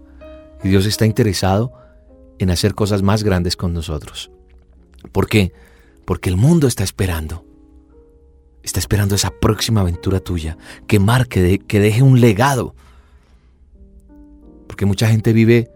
Y 0.64 0.70
Dios 0.70 0.88
está 0.88 1.06
interesado 1.06 1.74
en 2.40 2.50
hacer 2.50 2.74
cosas 2.74 3.04
más 3.04 3.24
grandes 3.24 3.56
con 3.56 3.72
nosotros. 3.72 4.32
¿Por 5.12 5.28
qué? 5.28 5.54
Porque 6.06 6.30
el 6.30 6.38
mundo 6.38 6.66
está 6.66 6.84
esperando. 6.84 7.46
Está 8.64 8.80
esperando 8.80 9.14
esa 9.14 9.30
próxima 9.30 9.82
aventura 9.82 10.22
tuya, 10.22 10.58
que 10.88 11.00
marque, 11.00 11.60
que 11.68 11.80
deje 11.80 12.02
un 12.02 12.20
legado. 12.20 12.74
Porque 14.66 14.88
mucha 14.88 15.08
gente 15.08 15.34
vive 15.34 15.70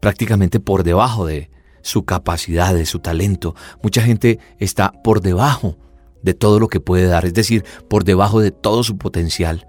prácticamente 0.00 0.58
por 0.58 0.82
debajo 0.82 1.24
de, 1.24 1.50
su 1.82 2.04
capacidad, 2.04 2.74
de 2.74 2.86
su 2.86 2.98
talento. 2.98 3.54
Mucha 3.82 4.02
gente 4.02 4.38
está 4.58 4.92
por 5.02 5.20
debajo 5.20 5.76
de 6.22 6.34
todo 6.34 6.60
lo 6.60 6.68
que 6.68 6.80
puede 6.80 7.06
dar, 7.06 7.24
es 7.24 7.34
decir, 7.34 7.64
por 7.88 8.04
debajo 8.04 8.40
de 8.40 8.50
todo 8.50 8.82
su 8.82 8.98
potencial. 8.98 9.66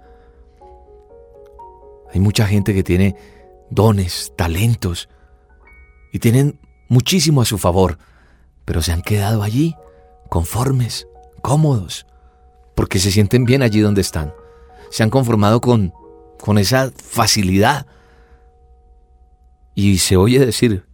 Hay 2.12 2.20
mucha 2.20 2.46
gente 2.46 2.74
que 2.74 2.82
tiene 2.82 3.16
dones, 3.70 4.32
talentos, 4.36 5.08
y 6.12 6.18
tienen 6.18 6.60
muchísimo 6.88 7.40
a 7.40 7.46
su 7.46 7.56
favor, 7.56 7.98
pero 8.66 8.82
se 8.82 8.92
han 8.92 9.00
quedado 9.00 9.42
allí, 9.42 9.74
conformes, 10.28 11.08
cómodos, 11.40 12.06
porque 12.74 12.98
se 12.98 13.10
sienten 13.10 13.44
bien 13.44 13.62
allí 13.62 13.80
donde 13.80 14.02
están. 14.02 14.34
Se 14.90 15.02
han 15.02 15.10
conformado 15.10 15.62
con, 15.62 15.94
con 16.38 16.58
esa 16.58 16.92
facilidad. 16.94 17.86
Y 19.74 19.98
se 19.98 20.18
oye 20.18 20.38
decir, 20.38 20.84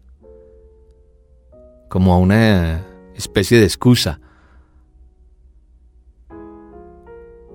como 1.88 2.14
a 2.14 2.18
una 2.18 2.86
especie 3.14 3.58
de 3.58 3.64
excusa. 3.64 4.20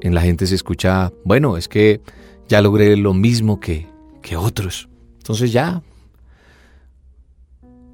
En 0.02 0.14
la 0.14 0.22
gente 0.22 0.48
se 0.48 0.56
escucha, 0.56 1.14
bueno, 1.24 1.56
es 1.56 1.68
que 1.68 2.02
ya 2.48 2.62
logré 2.62 2.98
lo 2.98 3.14
mismo 3.14 3.60
que, 3.60 3.88
que 4.22 4.36
otros. 4.36 4.90
Entonces 5.18 5.54
ya. 5.54 5.82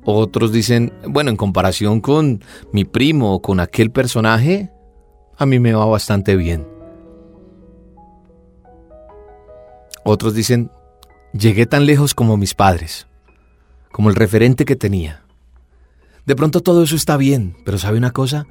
Otros 0.03 0.51
dicen, 0.51 0.91
bueno, 1.07 1.29
en 1.29 1.37
comparación 1.37 2.01
con 2.01 2.43
mi 2.71 2.83
primo 2.83 3.35
o 3.35 3.41
con 3.41 3.59
aquel 3.59 3.91
personaje, 3.91 4.71
a 5.37 5.45
mí 5.45 5.59
me 5.59 5.73
va 5.73 5.85
bastante 5.85 6.35
bien. 6.35 6.65
Otros 10.03 10.33
dicen, 10.33 10.71
llegué 11.33 11.67
tan 11.67 11.85
lejos 11.85 12.15
como 12.15 12.37
mis 12.37 12.55
padres, 12.55 13.05
como 13.91 14.09
el 14.09 14.15
referente 14.15 14.65
que 14.65 14.75
tenía. 14.75 15.23
De 16.29 16.35
pronto 16.35 16.61
todo 16.61 16.83
eso 16.83 16.95
está 16.95 17.17
bien, 17.17 17.57
pero 17.65 17.79
¿sabe 17.79 17.97
una 17.97 18.11
cosa? 18.11 18.45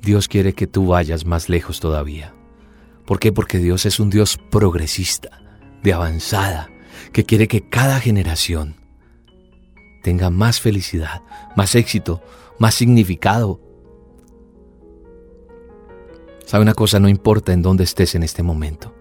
Dios 0.00 0.26
quiere 0.26 0.54
que 0.54 0.66
tú 0.66 0.86
vayas 0.86 1.26
más 1.26 1.50
lejos 1.50 1.78
todavía. 1.78 2.32
¿Por 3.04 3.18
qué? 3.20 3.30
Porque 3.30 3.58
Dios 3.58 3.84
es 3.84 4.00
un 4.00 4.08
Dios 4.08 4.38
progresista, 4.50 5.42
de 5.82 5.92
avanzada, 5.92 6.70
que 7.12 7.24
quiere 7.24 7.46
que 7.46 7.68
cada 7.68 8.00
generación 8.00 8.76
tenga 10.02 10.30
más 10.30 10.62
felicidad, 10.62 11.20
más 11.56 11.74
éxito, 11.74 12.22
más 12.58 12.74
significado. 12.74 13.60
¿Sabe 16.46 16.62
una 16.62 16.72
cosa? 16.72 17.00
No 17.00 17.10
importa 17.10 17.52
en 17.52 17.60
dónde 17.60 17.84
estés 17.84 18.14
en 18.14 18.22
este 18.22 18.42
momento. 18.42 18.94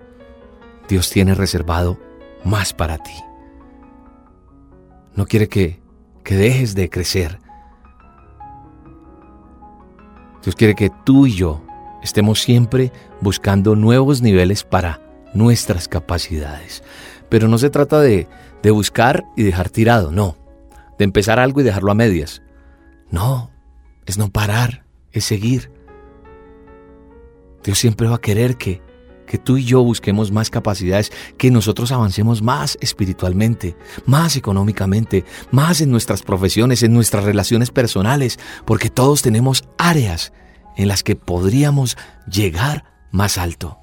Dios 0.90 1.10
tiene 1.10 1.36
reservado 1.36 1.98
más 2.44 2.74
para 2.74 2.98
ti. 2.98 3.16
No 5.16 5.26
quiere 5.26 5.48
que, 5.48 5.80
que 6.26 6.36
dejes 6.36 6.76
de 6.76 6.90
crecer, 6.90 7.40
Dios 10.44 10.56
quiere 10.56 10.76
que 10.76 10.90
tú 11.06 11.28
y 11.28 11.34
yo 11.34 11.62
estemos 12.04 12.42
siempre 12.42 12.92
buscando 13.22 13.76
nuevos 13.76 14.22
niveles 14.22 14.64
para 14.64 15.02
nuestras 15.34 15.88
capacidades. 15.88 16.84
Pero 17.30 17.48
no 17.48 17.58
se 17.58 17.70
trata 17.70 18.00
de, 18.02 18.28
de 18.64 18.72
buscar 18.72 19.26
y 19.36 19.44
dejar 19.44 19.70
tirado, 19.70 20.12
no. 20.12 20.38
De 20.98 21.06
empezar 21.06 21.40
algo 21.40 21.62
y 21.62 21.64
dejarlo 21.64 21.92
a 21.92 21.96
medias. 21.96 22.42
No, 23.12 23.52
es 24.06 24.18
no 24.18 24.30
parar, 24.30 24.86
es 25.12 25.26
seguir. 25.26 25.72
Dios 27.64 27.78
siempre 27.78 28.08
va 28.08 28.16
a 28.16 28.22
querer 28.22 28.58
que 28.58 28.82
que 29.30 29.38
tú 29.38 29.58
y 29.58 29.64
yo 29.64 29.84
busquemos 29.84 30.32
más 30.32 30.50
capacidades, 30.50 31.12
que 31.38 31.52
nosotros 31.52 31.92
avancemos 31.92 32.42
más 32.42 32.80
espiritualmente, 32.82 33.78
más 34.08 34.36
económicamente, 34.36 35.24
más 35.52 35.82
en 35.82 35.92
nuestras 35.92 36.24
profesiones, 36.24 36.82
en 36.82 36.94
nuestras 36.94 37.26
relaciones 37.26 37.70
personales, 37.70 38.40
porque 38.66 38.90
todos 38.90 39.22
tenemos 39.22 39.66
áreas 39.78 40.34
en 40.76 40.88
las 40.88 41.04
que 41.04 41.16
podríamos 41.16 41.96
llegar 42.28 42.86
más 43.12 43.38
alto. 43.38 43.78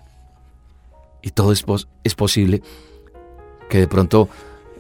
Y 1.23 1.31
todo 1.31 1.53
es, 1.53 1.65
es 2.03 2.17
posible 2.17 2.61
que 3.71 3.79
de 3.79 3.87
pronto, 3.87 4.29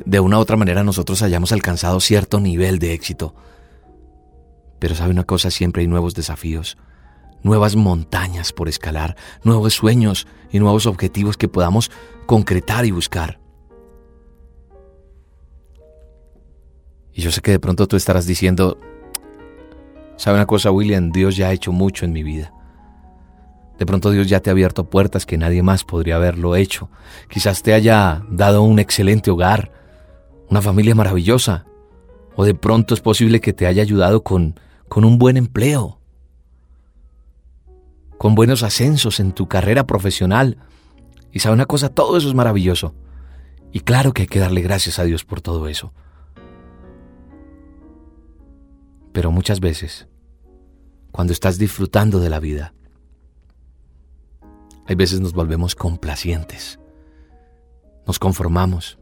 de 0.05 0.19
una 0.19 0.39
u 0.39 0.41
otra 0.41 0.57
manera, 0.57 0.83
nosotros 0.83 1.23
hayamos 1.23 1.53
alcanzado 1.53 2.01
cierto 2.01 2.41
nivel 2.41 2.81
de 2.81 2.93
éxito. 2.93 3.37
Pero 4.81 4.97
sabe 4.97 5.13
una 5.13 5.25
cosa, 5.25 5.53
siempre 5.53 5.83
hay 5.83 5.87
nuevos 5.87 6.15
desafíos 6.15 6.77
nuevas 7.43 7.77
montañas 7.77 8.53
por 8.53 8.69
escalar, 8.69 9.17
nuevos 9.45 9.75
sueños 9.75 10.27
y 10.51 10.59
nuevos 10.59 10.87
objetivos 10.87 11.37
que 11.37 11.49
podamos 11.49 11.91
concretar 12.27 12.85
y 12.87 12.91
buscar. 12.91 13.41
Y 17.13 17.23
yo 17.23 17.31
sé 17.31 17.41
que 17.41 17.53
de 17.53 17.59
pronto 17.59 17.87
tú 17.89 17.97
estarás 17.97 18.27
diciendo, 18.27 18.79
¿sabe 20.17 20.37
una 20.37 20.47
cosa, 20.47 20.71
William? 20.71 21.13
Dios 21.13 21.37
ya 21.37 21.49
ha 21.49 21.53
hecho 21.53 21.73
mucho 21.73 22.05
en 22.05 22.13
mi 22.13 22.23
vida. 22.23 22.53
De 23.79 23.87
pronto 23.87 24.11
Dios 24.11 24.29
ya 24.29 24.41
te 24.41 24.51
ha 24.51 24.53
abierto 24.53 24.89
puertas 24.89 25.27
que 25.27 25.39
nadie 25.39 25.63
más 25.63 25.85
podría 25.85 26.17
haberlo 26.17 26.57
hecho. 26.57 26.91
Quizás 27.29 27.63
te 27.63 27.75
haya 27.75 28.23
dado 28.31 28.63
un 28.63 28.79
excelente 28.79 29.31
hogar, 29.31 29.73
una 30.49 30.63
familia 30.63 30.95
maravillosa. 30.95 31.67
O 32.35 32.45
de 32.45 32.55
pronto 32.55 32.95
es 32.95 33.01
posible 33.01 33.41
que 33.41 33.53
te 33.53 33.67
haya 33.67 33.83
ayudado 33.83 34.23
con, 34.23 34.59
con 34.89 35.05
un 35.05 35.19
buen 35.19 35.37
empleo, 35.37 36.01
con 38.19 38.35
buenos 38.35 38.63
ascensos 38.63 39.21
en 39.21 39.33
tu 39.33 39.49
carrera 39.49 39.87
profesional. 39.87 40.59
Y 41.33 41.41
sabe 41.41 41.55
una 41.55 41.67
cosa, 41.67 41.89
todo 41.89 42.17
eso 42.17 42.29
es 42.29 42.35
maravilloso. 42.35 42.95
Y 43.73 43.81
claro 43.81 44.13
que 44.13 44.23
hay 44.23 44.29
que 44.29 44.39
darle 44.39 44.63
gracias 44.63 44.99
a 44.99 45.05
Dios 45.05 45.25
por 45.25 45.41
todo 45.41 45.69
eso. 45.69 45.93
Pero 49.13 49.31
muchas 49.31 49.61
veces, 49.61 50.09
cuando 51.11 51.33
estás 51.33 51.59
disfrutando 51.59 52.21
de 52.21 52.31
la 52.31 52.41
vida, 52.41 52.75
hay 54.87 54.95
veces 54.95 55.21
nos 55.21 55.33
volvemos 55.33 55.75
complacientes, 55.75 56.79
nos 58.07 58.19
conformamos. 58.19 58.99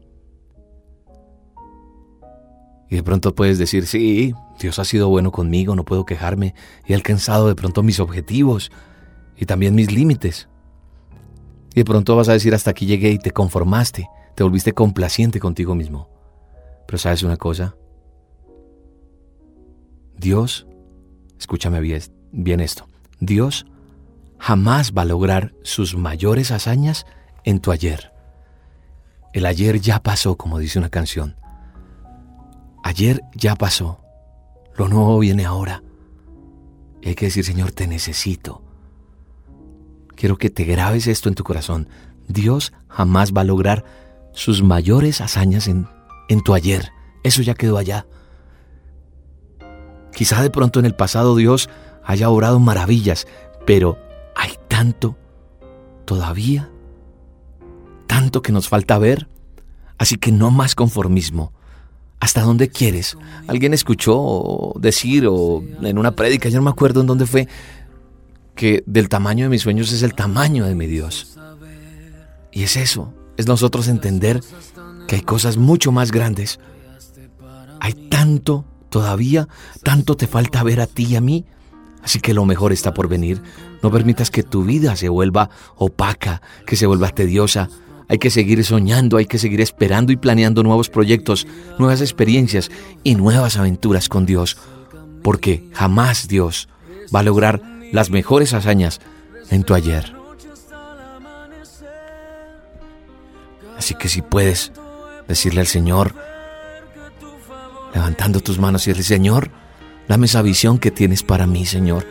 Y 2.89 2.95
de 2.95 3.03
pronto 3.03 3.35
puedes 3.35 3.57
decir, 3.57 3.85
sí, 3.85 4.33
Dios 4.59 4.79
ha 4.79 4.85
sido 4.85 5.09
bueno 5.09 5.31
conmigo, 5.31 5.75
no 5.75 5.85
puedo 5.85 6.05
quejarme, 6.05 6.55
he 6.85 6.95
alcanzado 6.95 7.47
de 7.47 7.55
pronto 7.55 7.83
mis 7.83 7.99
objetivos 7.99 8.71
y 9.37 9.45
también 9.45 9.75
mis 9.75 9.91
límites. 9.91 10.47
Y 11.73 11.81
de 11.81 11.85
pronto 11.85 12.15
vas 12.15 12.29
a 12.29 12.33
decir, 12.33 12.53
hasta 12.53 12.71
aquí 12.71 12.85
llegué 12.85 13.11
y 13.11 13.17
te 13.17 13.31
conformaste, 13.31 14.07
te 14.35 14.43
volviste 14.43 14.73
complaciente 14.73 15.39
contigo 15.39 15.75
mismo. 15.75 16.09
Pero 16.87 16.97
sabes 16.97 17.23
una 17.23 17.37
cosa, 17.37 17.75
Dios, 20.17 20.67
escúchame 21.37 21.79
bien, 21.79 22.59
esto, 22.59 22.87
Dios 23.19 23.65
jamás 24.37 24.93
va 24.93 25.01
a 25.01 25.05
lograr 25.05 25.53
sus 25.63 25.95
mayores 25.95 26.51
hazañas 26.51 27.05
en 27.43 27.59
tu 27.59 27.71
ayer. 27.71 28.11
El 29.33 29.45
ayer 29.45 29.81
ya 29.81 30.01
pasó, 30.01 30.37
como 30.37 30.59
dice 30.59 30.79
una 30.79 30.89
canción. 30.89 31.35
Ayer 32.83 33.21
ya 33.33 33.55
pasó. 33.55 33.99
Lo 34.75 34.87
nuevo 34.87 35.19
viene 35.19 35.45
ahora. 35.45 35.83
Y 37.01 37.09
hay 37.09 37.15
que 37.15 37.25
decir, 37.25 37.43
Señor, 37.43 37.71
te 37.71 37.87
necesito. 37.87 38.64
Quiero 40.15 40.37
que 40.37 40.49
te 40.49 40.63
grabes 40.63 41.07
esto 41.07 41.29
en 41.29 41.35
tu 41.35 41.43
corazón. 41.43 41.87
Dios 42.27 42.73
jamás 42.87 43.33
va 43.33 43.41
a 43.41 43.45
lograr 43.45 43.85
sus 44.33 44.63
mayores 44.63 45.21
hazañas 45.21 45.67
en, 45.67 45.87
en 46.29 46.41
tu 46.41 46.53
ayer. 46.53 46.91
Eso 47.23 47.41
ya 47.41 47.53
quedó 47.53 47.77
allá. 47.77 48.05
Quizá 50.13 50.41
de 50.41 50.49
pronto 50.49 50.79
en 50.79 50.85
el 50.85 50.95
pasado 50.95 51.35
Dios 51.35 51.69
haya 52.03 52.29
obrado 52.29 52.59
maravillas, 52.59 53.27
pero 53.65 53.97
hay 54.35 54.53
tanto 54.67 55.17
todavía, 56.05 56.69
tanto 58.07 58.41
que 58.41 58.51
nos 58.51 58.69
falta 58.69 58.97
ver, 58.97 59.27
así 59.97 60.17
que 60.17 60.31
no 60.31 60.51
más 60.51 60.75
conformismo. 60.75 61.51
¿Hasta 62.19 62.41
dónde 62.41 62.69
quieres? 62.69 63.17
Alguien 63.47 63.73
escuchó 63.73 64.73
decir 64.79 65.27
o 65.27 65.63
en 65.81 65.97
una 65.97 66.15
prédica, 66.15 66.47
yo 66.49 66.59
no 66.59 66.63
me 66.63 66.69
acuerdo 66.69 67.01
en 67.01 67.07
dónde 67.07 67.25
fue, 67.25 67.47
que 68.55 68.83
del 68.85 69.09
tamaño 69.09 69.45
de 69.45 69.49
mis 69.49 69.61
sueños 69.61 69.91
es 69.91 70.03
el 70.03 70.13
tamaño 70.13 70.65
de 70.65 70.75
mi 70.75 70.87
Dios. 70.87 71.37
Y 72.51 72.63
es 72.63 72.77
eso, 72.77 73.13
es 73.37 73.47
nosotros 73.47 73.87
entender 73.87 74.41
que 75.07 75.17
hay 75.17 75.21
cosas 75.21 75.57
mucho 75.57 75.91
más 75.91 76.11
grandes. 76.11 76.59
Hay 77.79 77.93
tanto 78.09 78.65
todavía, 78.89 79.47
tanto 79.83 80.15
te 80.15 80.27
falta 80.27 80.63
ver 80.63 80.79
a 80.79 80.87
ti 80.87 81.05
y 81.05 81.15
a 81.15 81.21
mí 81.21 81.45
Así 82.05 82.19
que 82.19 82.35
lo 82.35 82.45
mejor 82.45 82.71
está 82.71 82.93
por 82.93 83.09
venir. 83.09 83.41
No 83.81 83.89
permitas 83.89 84.29
que 84.29 84.43
tu 84.43 84.63
vida 84.63 84.95
se 84.95 85.09
vuelva 85.09 85.49
opaca, 85.75 86.39
que 86.67 86.75
se 86.75 86.85
vuelva 86.85 87.09
tediosa. 87.09 87.67
Hay 88.07 88.19
que 88.19 88.29
seguir 88.29 88.63
soñando, 88.63 89.17
hay 89.17 89.25
que 89.25 89.39
seguir 89.39 89.59
esperando 89.59 90.13
y 90.13 90.15
planeando 90.15 90.61
nuevos 90.61 90.91
proyectos, 90.91 91.47
nuevas 91.79 92.01
experiencias 92.01 92.69
y 93.03 93.15
nuevas 93.15 93.57
aventuras 93.57 94.07
con 94.07 94.27
Dios. 94.27 94.55
Porque 95.23 95.67
jamás 95.73 96.27
Dios 96.27 96.69
va 97.13 97.21
a 97.21 97.23
lograr 97.23 97.63
las 97.95 98.11
mejores 98.11 98.53
hazañas 98.53 99.01
en 99.49 99.63
tu 99.63 99.73
ayer. 99.73 100.15
Así 103.77 103.95
que 103.95 104.07
si 104.07 104.21
puedes 104.21 104.71
decirle 105.27 105.61
al 105.61 105.67
Señor, 105.67 106.13
levantando 107.93 108.39
tus 108.41 108.59
manos 108.59 108.85
y 108.85 108.91
decirle, 108.91 109.03
Señor, 109.03 109.51
Dame 110.07 110.27
esa 110.27 110.41
visión 110.41 110.77
que 110.77 110.91
tienes 110.91 111.23
para 111.23 111.47
mí, 111.47 111.65
Señor. 111.65 112.05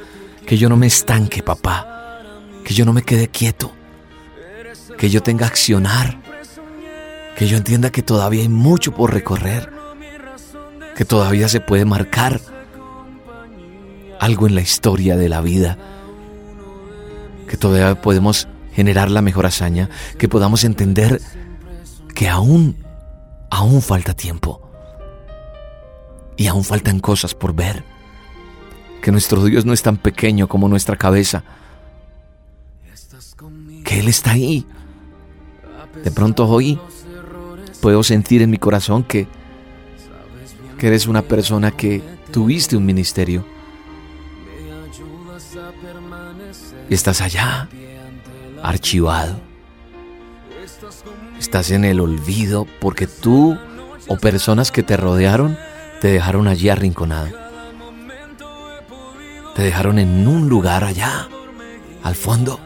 Que 0.46 0.58
yo 0.58 0.68
no 0.68 0.76
me 0.76 0.86
estanque, 0.86 1.42
papá. 1.42 2.20
Que 2.64 2.74
yo 2.74 2.84
no 2.84 2.92
me 2.92 3.02
quede 3.02 3.28
quieto. 3.28 3.72
Que 4.98 5.10
yo 5.10 5.22
tenga 5.22 5.46
accionar. 5.46 6.20
Que 7.36 7.46
yo 7.46 7.56
entienda 7.56 7.90
que 7.90 8.02
todavía 8.02 8.42
hay 8.42 8.48
mucho 8.48 8.92
por 8.92 9.14
recorrer. 9.14 9.70
Que 10.96 11.04
todavía 11.04 11.48
se 11.48 11.60
puede 11.60 11.84
marcar 11.84 12.40
algo 14.20 14.46
en 14.46 14.54
la 14.54 14.60
historia 14.60 15.16
de 15.16 15.28
la 15.28 15.40
vida. 15.40 15.78
Que 17.48 17.56
todavía 17.56 18.00
podemos 18.00 18.48
generar 18.72 19.10
la 19.10 19.22
mejor 19.22 19.46
hazaña. 19.46 19.88
Que 20.18 20.28
podamos 20.28 20.64
entender 20.64 21.20
que 22.14 22.28
aún, 22.28 22.76
aún 23.50 23.82
falta 23.82 24.14
tiempo 24.14 24.60
y 26.36 26.46
aún 26.46 26.64
faltan 26.64 27.00
cosas 27.00 27.34
por 27.34 27.54
ver. 27.54 27.84
Que 29.02 29.12
nuestro 29.12 29.44
Dios 29.44 29.64
no 29.64 29.72
es 29.72 29.82
tan 29.82 29.96
pequeño 29.96 30.48
como 30.48 30.68
nuestra 30.68 30.96
cabeza. 30.96 31.44
Que 33.84 34.00
Él 34.00 34.08
está 34.08 34.32
ahí. 34.32 34.66
De 36.02 36.10
pronto 36.10 36.46
hoy 36.46 36.78
puedo 37.80 38.02
sentir 38.02 38.42
en 38.42 38.50
mi 38.50 38.58
corazón 38.58 39.04
que, 39.04 39.26
que 40.78 40.86
eres 40.86 41.06
una 41.06 41.22
persona 41.22 41.70
que 41.70 42.02
tuviste 42.32 42.76
un 42.76 42.86
ministerio. 42.86 43.44
Estás 46.90 47.20
allá, 47.20 47.68
archivado. 48.62 49.36
Estás 51.38 51.70
en 51.70 51.84
el 51.84 52.00
olvido 52.00 52.66
porque 52.80 53.06
tú 53.06 53.58
o 54.06 54.16
personas 54.16 54.70
que 54.70 54.82
te 54.82 54.96
rodearon 54.96 55.56
te 56.00 56.08
dejaron 56.08 56.48
allí 56.48 56.68
arrinconado. 56.68 57.28
Te 59.54 59.62
dejaron 59.62 59.98
en 59.98 60.26
un 60.26 60.48
lugar 60.48 60.84
allá, 60.84 61.28
al 62.02 62.14
fondo. 62.14 62.60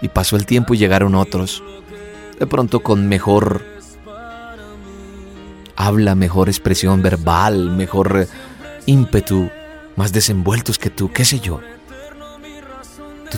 Y 0.00 0.08
pasó 0.08 0.36
el 0.36 0.46
tiempo 0.46 0.74
y 0.74 0.78
llegaron 0.78 1.14
otros. 1.14 1.62
De 2.38 2.46
pronto 2.46 2.80
con 2.80 3.08
mejor 3.08 3.64
habla, 5.74 6.14
mejor 6.14 6.48
expresión 6.48 7.02
verbal, 7.02 7.70
mejor 7.70 8.28
ímpetu, 8.86 9.50
más 9.96 10.12
desenvueltos 10.12 10.78
que 10.78 10.90
tú, 10.90 11.10
qué 11.12 11.24
sé 11.24 11.40
yo. 11.40 11.60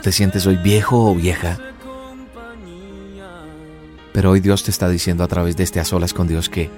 Te 0.02 0.12
sientes 0.12 0.46
hoy 0.46 0.56
viejo 0.56 1.10
o 1.10 1.14
vieja. 1.14 1.58
Pero 4.12 4.30
hoy 4.30 4.40
Dios 4.40 4.62
te 4.62 4.70
está 4.70 4.88
diciendo 4.88 5.22
a 5.22 5.28
través 5.28 5.56
de 5.56 5.64
este 5.64 5.80
a 5.80 5.84
solas 5.84 6.14
con 6.14 6.26
Dios 6.26 6.48
que 6.48 6.70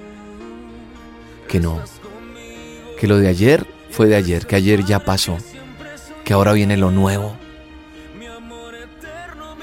que 1.47 1.59
no, 1.59 1.81
que 2.99 3.07
lo 3.07 3.17
de 3.17 3.27
ayer 3.27 3.67
fue 3.89 4.07
de 4.07 4.15
ayer, 4.15 4.47
que 4.47 4.55
ayer 4.55 4.85
ya 4.85 4.99
pasó, 4.99 5.37
que 6.23 6.33
ahora 6.33 6.53
viene 6.53 6.77
lo 6.77 6.91
nuevo. 6.91 7.35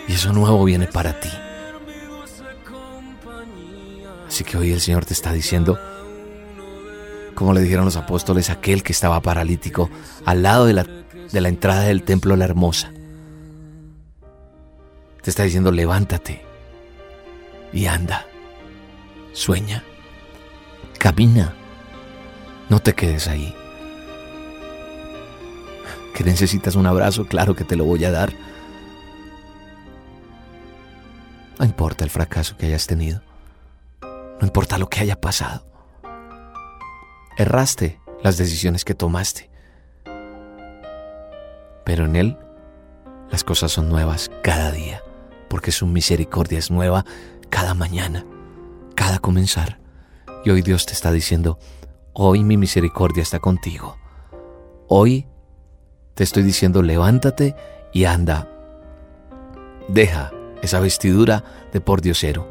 Y 0.06 0.12
eso 0.12 0.32
nuevo 0.32 0.64
viene 0.64 0.86
para 0.86 1.18
ti. 1.18 1.30
Así 4.26 4.44
que 4.44 4.58
hoy 4.58 4.72
el 4.72 4.80
Señor 4.80 5.06
te 5.06 5.14
está 5.14 5.32
diciendo, 5.32 5.78
como 7.34 7.54
le 7.54 7.60
dijeron 7.62 7.86
los 7.86 7.96
apóstoles, 7.96 8.50
aquel 8.50 8.82
que 8.82 8.92
estaba 8.92 9.20
paralítico 9.20 9.90
al 10.24 10.42
lado 10.42 10.66
de 10.66 10.74
la, 10.74 10.84
de 10.84 11.40
la 11.40 11.48
entrada 11.48 11.82
del 11.82 12.02
templo 12.02 12.36
la 12.36 12.44
hermosa. 12.44 12.92
Te 15.22 15.30
está 15.30 15.42
diciendo, 15.42 15.70
levántate 15.70 16.44
y 17.72 17.86
anda, 17.86 18.26
sueña, 19.32 19.84
camina 20.98 21.54
no 22.68 22.80
te 22.80 22.94
quedes 22.94 23.28
ahí. 23.28 23.54
¿Que 26.14 26.24
necesitas 26.24 26.74
un 26.74 26.86
abrazo? 26.86 27.26
Claro 27.26 27.54
que 27.54 27.64
te 27.64 27.76
lo 27.76 27.84
voy 27.84 28.04
a 28.04 28.10
dar. 28.10 28.32
No 31.58 31.64
importa 31.64 32.04
el 32.04 32.10
fracaso 32.10 32.56
que 32.56 32.66
hayas 32.66 32.86
tenido. 32.86 33.22
No 34.02 34.46
importa 34.46 34.78
lo 34.78 34.88
que 34.88 35.00
haya 35.00 35.20
pasado. 35.20 35.66
Erraste 37.36 38.00
las 38.22 38.36
decisiones 38.36 38.84
que 38.84 38.94
tomaste. 38.94 39.50
Pero 41.84 42.04
en 42.04 42.16
Él 42.16 42.38
las 43.30 43.44
cosas 43.44 43.72
son 43.72 43.88
nuevas 43.88 44.30
cada 44.42 44.72
día, 44.72 45.02
porque 45.48 45.72
su 45.72 45.86
misericordia 45.86 46.58
es 46.58 46.70
nueva 46.70 47.04
cada 47.50 47.74
mañana, 47.74 48.24
cada 48.94 49.18
comenzar. 49.18 49.80
Y 50.44 50.50
hoy 50.50 50.62
Dios 50.62 50.86
te 50.86 50.92
está 50.92 51.12
diciendo, 51.12 51.58
Hoy 52.20 52.42
mi 52.42 52.56
misericordia 52.56 53.22
está 53.22 53.38
contigo. 53.38 53.96
Hoy 54.88 55.28
te 56.14 56.24
estoy 56.24 56.42
diciendo, 56.42 56.82
levántate 56.82 57.54
y 57.92 58.06
anda. 58.06 58.48
Deja 59.86 60.32
esa 60.60 60.80
vestidura 60.80 61.44
de 61.72 61.80
pordiosero, 61.80 62.44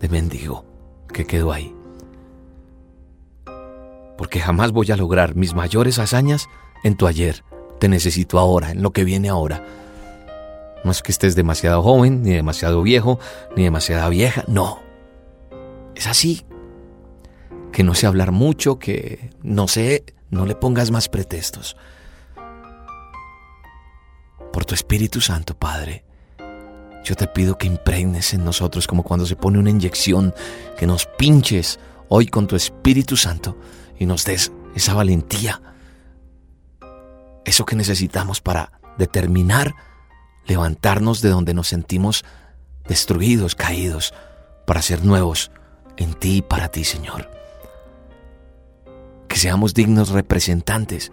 de 0.00 0.08
mendigo 0.08 0.64
que 1.12 1.26
quedó 1.26 1.52
ahí. 1.52 1.74
Porque 4.16 4.40
jamás 4.40 4.72
voy 4.72 4.90
a 4.90 4.96
lograr 4.96 5.34
mis 5.34 5.52
mayores 5.52 5.98
hazañas 5.98 6.48
en 6.82 6.96
tu 6.96 7.06
ayer. 7.06 7.44
Te 7.78 7.90
necesito 7.90 8.38
ahora, 8.38 8.70
en 8.70 8.82
lo 8.82 8.92
que 8.92 9.04
viene 9.04 9.28
ahora. 9.28 9.62
No 10.86 10.92
es 10.92 11.02
que 11.02 11.10
estés 11.10 11.34
demasiado 11.34 11.82
joven, 11.82 12.22
ni 12.22 12.32
demasiado 12.32 12.80
viejo, 12.80 13.18
ni 13.56 13.64
demasiada 13.64 14.08
vieja. 14.08 14.44
No. 14.46 14.78
Es 15.96 16.06
así. 16.06 16.46
Que 17.72 17.82
no 17.82 17.92
sé 17.96 18.06
hablar 18.06 18.30
mucho, 18.30 18.78
que 18.78 19.30
no 19.42 19.66
sé, 19.66 20.04
no 20.30 20.46
le 20.46 20.54
pongas 20.54 20.92
más 20.92 21.08
pretextos. 21.08 21.76
Por 24.52 24.64
tu 24.64 24.76
Espíritu 24.76 25.20
Santo, 25.20 25.58
Padre, 25.58 26.04
yo 27.02 27.16
te 27.16 27.26
pido 27.26 27.58
que 27.58 27.66
impregnes 27.66 28.32
en 28.32 28.44
nosotros 28.44 28.86
como 28.86 29.02
cuando 29.02 29.26
se 29.26 29.34
pone 29.34 29.58
una 29.58 29.70
inyección, 29.70 30.32
que 30.78 30.86
nos 30.86 31.06
pinches 31.18 31.80
hoy 32.08 32.28
con 32.28 32.46
tu 32.46 32.54
Espíritu 32.54 33.16
Santo 33.16 33.58
y 33.98 34.06
nos 34.06 34.24
des 34.24 34.52
esa 34.76 34.94
valentía, 34.94 35.60
eso 37.44 37.66
que 37.66 37.74
necesitamos 37.74 38.40
para 38.40 38.78
determinar 38.98 39.74
levantarnos 40.46 41.20
de 41.20 41.30
donde 41.30 41.54
nos 41.54 41.68
sentimos 41.68 42.24
destruidos, 42.88 43.54
caídos, 43.54 44.14
para 44.66 44.82
ser 44.82 45.04
nuevos 45.04 45.50
en 45.96 46.14
ti 46.14 46.38
y 46.38 46.42
para 46.42 46.68
ti, 46.68 46.84
Señor. 46.84 47.30
Que 49.28 49.36
seamos 49.36 49.74
dignos 49.74 50.10
representantes 50.10 51.12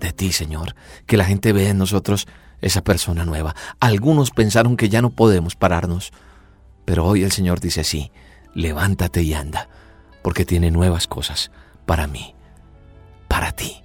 de 0.00 0.12
ti, 0.12 0.32
Señor. 0.32 0.74
Que 1.06 1.16
la 1.16 1.24
gente 1.24 1.52
vea 1.52 1.70
en 1.70 1.78
nosotros 1.78 2.26
esa 2.60 2.82
persona 2.82 3.24
nueva. 3.24 3.54
Algunos 3.80 4.30
pensaron 4.30 4.76
que 4.76 4.88
ya 4.88 5.02
no 5.02 5.10
podemos 5.10 5.56
pararnos, 5.56 6.12
pero 6.84 7.04
hoy 7.04 7.22
el 7.22 7.32
Señor 7.32 7.60
dice 7.60 7.80
así, 7.80 8.10
levántate 8.54 9.22
y 9.22 9.34
anda, 9.34 9.68
porque 10.22 10.44
tiene 10.44 10.70
nuevas 10.70 11.06
cosas 11.06 11.50
para 11.86 12.06
mí, 12.06 12.34
para 13.28 13.52
ti, 13.52 13.82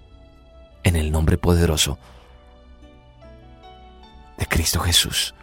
en 0.83 0.95
el 0.95 1.11
nombre 1.11 1.37
poderoso 1.37 1.97
de 4.39 4.47
Cristo 4.47 4.79
Jesús. 4.79 5.35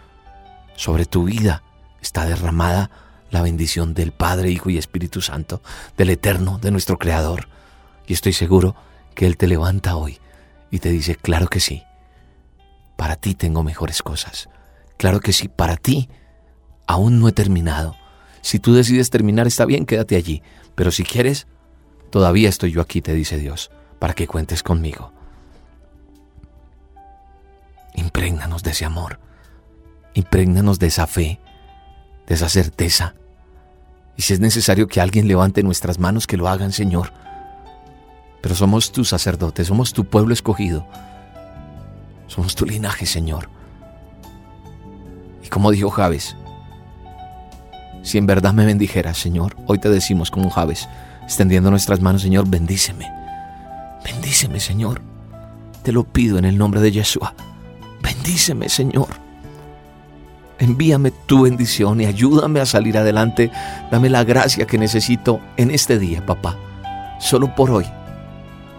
Sobre 0.75 1.05
tu 1.05 1.25
vida 1.25 1.63
está 2.01 2.25
derramada 2.27 2.91
la 3.31 3.43
bendición 3.43 3.95
del 3.95 4.13
Padre, 4.13 4.51
Hijo 4.51 4.71
y 4.71 4.79
Espíritu 4.79 5.21
Santo, 5.21 5.63
del 5.97 6.11
Eterno, 6.11 6.59
de 6.59 6.71
nuestro 6.71 6.99
Creador. 6.99 7.49
Y 8.07 8.15
estoy 8.15 8.33
seguro 8.33 8.75
que 9.15 9.27
Él 9.27 9.37
te 9.37 9.47
levanta 9.47 9.97
hoy 9.97 10.19
y 10.71 10.79
te 10.79 10.91
dice, 10.91 11.17
claro 11.17 11.49
que 11.49 11.61
sí, 11.61 11.83
para 12.97 13.17
ti 13.17 13.35
tengo 13.35 13.63
mejores 13.63 14.03
cosas. 14.03 14.49
Claro 14.97 15.21
que 15.21 15.33
sí, 15.33 15.49
para 15.49 15.77
ti 15.77 16.09
aún 16.87 17.21
no 17.21 17.29
he 17.29 17.33
terminado. 17.33 17.97
Si 18.41 18.59
tú 18.59 18.75
decides 18.75 19.11
terminar, 19.11 19.47
está 19.47 19.67
bien, 19.67 19.87
quédate 19.87 20.17
allí. 20.17 20.43
Pero 20.75 20.91
si 20.91 21.03
quieres, 21.03 21.47
todavía 22.11 22.49
estoy 22.49 22.73
yo 22.73 22.81
aquí, 22.81 23.03
te 23.03 23.13
dice 23.13 23.39
Dios, 23.39 23.71
para 23.99 24.15
que 24.15 24.27
cuentes 24.27 24.63
conmigo. 24.63 25.13
Imprégnanos 27.97 28.63
de 28.63 28.71
ese 28.71 28.85
amor. 28.85 29.19
Imprégnanos 30.15 30.79
de 30.79 30.87
esa 30.87 31.07
fe, 31.07 31.41
de 32.27 32.35
esa 32.35 32.49
certeza. 32.49 33.15
Y 34.17 34.23
si 34.23 34.33
es 34.33 34.41
necesario 34.41 34.89
que 34.89 35.01
alguien 35.01 35.29
levante 35.29 35.63
nuestras 35.63 35.99
manos, 35.99 36.27
que 36.27 36.37
lo 36.37 36.49
hagan, 36.49 36.73
Señor. 36.73 37.13
Pero 38.41 38.55
somos 38.55 38.93
tus 38.93 39.09
sacerdotes, 39.09 39.67
somos 39.67 39.93
tu 39.93 40.05
pueblo 40.05 40.33
escogido. 40.33 40.87
Somos 42.27 42.55
tu 42.55 42.65
linaje, 42.65 43.07
Señor. 43.07 43.49
Y 45.45 45.49
como 45.49 45.71
dijo 45.71 45.91
Javes, 45.91 46.37
si 48.03 48.19
en 48.19 48.27
verdad 48.27 48.53
me 48.53 48.67
bendijeras, 48.67 49.19
Señor, 49.19 49.57
hoy 49.67 49.79
te 49.79 49.91
decimos 49.91 50.31
como 50.31 50.51
Javes, 50.51 50.89
extendiendo 51.25 51.71
nuestras 51.71 52.01
manos, 52.01 52.23
Señor, 52.23 52.49
bendíceme. 52.49 53.11
Bendíceme, 54.05 54.61
Señor. 54.61 55.03
Te 55.83 55.93
lo 55.93 56.05
pido 56.05 56.39
en 56.39 56.45
el 56.45 56.57
nombre 56.57 56.81
de 56.81 56.93
Yeshua. 56.93 57.35
Bendíceme, 58.27 58.69
Señor. 58.69 59.07
Envíame 60.59 61.13
tu 61.13 61.43
bendición 61.43 62.01
y 62.01 62.07
ayúdame 62.07 62.59
a 62.59 62.67
salir 62.67 62.99
adelante. 62.99 63.53
Dame 63.93 64.11
la 64.11 64.25
gracia 64.25 64.67
que 64.67 64.79
necesito 64.79 65.39
en 65.57 65.71
este 65.71 65.97
día, 65.97 66.27
papá. 66.27 66.57
Solo 67.21 67.55
por 67.55 67.71
hoy 67.71 67.87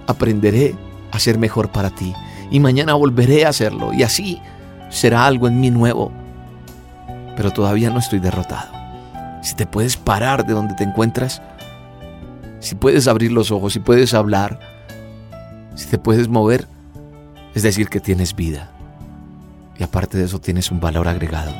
aprenderé 0.06 0.76
a 1.12 1.20
ser 1.20 1.38
mejor 1.38 1.70
para 1.70 1.92
ti 1.92 2.14
y 2.52 2.60
mañana 2.60 2.94
volveré 2.96 3.46
a 3.46 3.50
hacerlo 3.50 3.94
y 3.94 4.04
así 4.04 4.42
será 4.90 5.26
algo 5.26 5.48
en 5.48 5.62
mí 5.62 5.72
nuevo. 5.72 6.12
Pero 7.38 7.52
todavía 7.52 7.90
no 7.90 8.00
estoy 8.00 8.20
derrotado. 8.20 8.70
Si 9.44 9.56
te 9.56 9.66
puedes 9.66 9.96
parar 9.96 10.46
de 10.46 10.52
donde 10.52 10.74
te 10.74 10.84
encuentras, 10.84 11.42
si 12.60 12.76
puedes 12.76 13.08
abrir 13.08 13.32
los 13.32 13.52
ojos, 13.52 13.72
si 13.72 13.80
puedes 13.80 14.14
hablar, 14.14 14.60
si 15.74 15.86
te 15.88 15.98
puedes 15.98 16.28
mover, 16.28 16.68
es 17.56 17.64
decir 17.64 17.88
que 17.88 18.02
tienes 18.02 18.36
vida. 18.36 18.74
Y 19.80 19.84
aparte 19.84 20.18
de 20.18 20.26
eso 20.26 20.40
tienes 20.40 20.72
un 20.72 20.80
valor 20.80 21.08
agregado. 21.08 21.54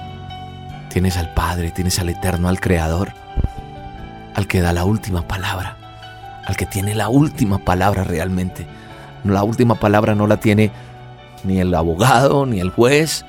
Tienes 0.90 1.18
al 1.18 1.34
Padre, 1.34 1.72
tienes 1.72 2.00
al 2.00 2.10
Eterno, 2.10 2.50
al 2.50 2.60
Creador, 2.60 3.14
al 4.34 4.48
que 4.48 4.62
da 4.62 4.74
la 4.74 4.86
última 4.86 5.28
palabra, 5.28 5.78
al 6.46 6.56
que 6.56 6.66
tiene 6.66 6.96
la 6.96 7.10
última 7.10 7.60
palabra 7.60 8.04
realmente. 8.04 8.66
La 9.24 9.44
última 9.44 9.76
palabra 9.76 10.16
no 10.16 10.26
la 10.28 10.38
tiene 10.38 10.72
ni 11.44 11.60
el 11.60 11.74
abogado, 11.74 12.46
ni 12.46 12.60
el 12.60 12.72
juez, 12.72 13.26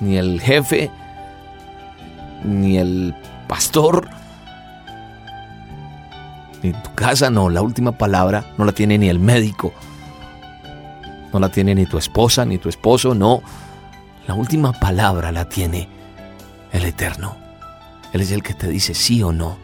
ni 0.00 0.16
el 0.16 0.40
jefe, 0.40 0.90
ni 2.44 2.78
el 2.78 3.14
pastor, 3.46 4.08
ni 6.62 6.72
tu 6.72 6.94
casa, 6.94 7.30
no, 7.30 7.48
la 7.50 7.62
última 7.62 7.92
palabra 7.92 8.44
no 8.58 8.64
la 8.64 8.72
tiene 8.72 8.98
ni 8.98 9.08
el 9.08 9.18
médico, 9.18 9.72
no 11.36 11.40
la 11.40 11.50
tiene 11.50 11.74
ni 11.74 11.84
tu 11.84 11.98
esposa, 11.98 12.46
ni 12.46 12.56
tu 12.56 12.70
esposo, 12.70 13.14
no. 13.14 13.42
La 14.26 14.32
última 14.32 14.72
palabra 14.72 15.30
la 15.32 15.46
tiene 15.46 15.86
el 16.72 16.82
Eterno. 16.86 17.36
Él 18.14 18.22
es 18.22 18.30
el 18.32 18.42
que 18.42 18.54
te 18.54 18.68
dice 18.68 18.94
sí 18.94 19.22
o 19.22 19.32
no. 19.32 19.58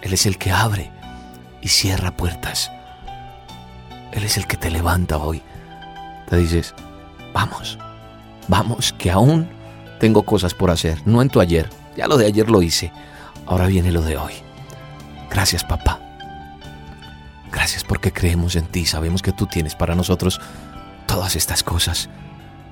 Él 0.00 0.14
es 0.14 0.24
el 0.24 0.38
que 0.38 0.50
abre 0.50 0.90
y 1.60 1.68
cierra 1.68 2.16
puertas. 2.16 2.72
Él 4.12 4.24
es 4.24 4.38
el 4.38 4.46
que 4.46 4.56
te 4.56 4.70
levanta 4.70 5.18
hoy. 5.18 5.42
Te 6.30 6.38
dices, 6.38 6.74
vamos, 7.34 7.78
vamos, 8.48 8.94
que 8.94 9.10
aún 9.10 9.46
tengo 10.00 10.22
cosas 10.22 10.54
por 10.54 10.70
hacer. 10.70 11.02
No 11.04 11.20
en 11.20 11.28
tu 11.28 11.38
ayer, 11.38 11.68
ya 11.98 12.06
lo 12.06 12.16
de 12.16 12.24
ayer 12.24 12.48
lo 12.48 12.62
hice. 12.62 12.90
Ahora 13.44 13.66
viene 13.66 13.92
lo 13.92 14.00
de 14.00 14.16
hoy. 14.16 14.32
Gracias, 15.28 15.62
papá. 15.64 16.03
Gracias 17.54 17.84
porque 17.84 18.12
creemos 18.12 18.56
en 18.56 18.66
ti, 18.66 18.84
sabemos 18.84 19.22
que 19.22 19.32
tú 19.32 19.46
tienes 19.46 19.76
para 19.76 19.94
nosotros 19.94 20.40
todas 21.06 21.36
estas 21.36 21.62
cosas. 21.62 22.10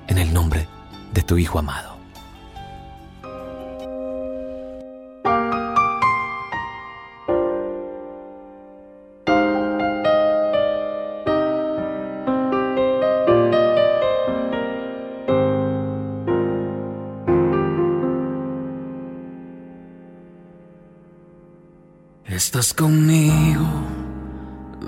En 0.07 0.17
el 0.17 0.33
nombre 0.33 0.67
de 1.13 1.23
tu 1.23 1.37
Hijo 1.37 1.57
amado. 1.57 1.93
Estás 22.25 22.73
conmigo 22.73 23.82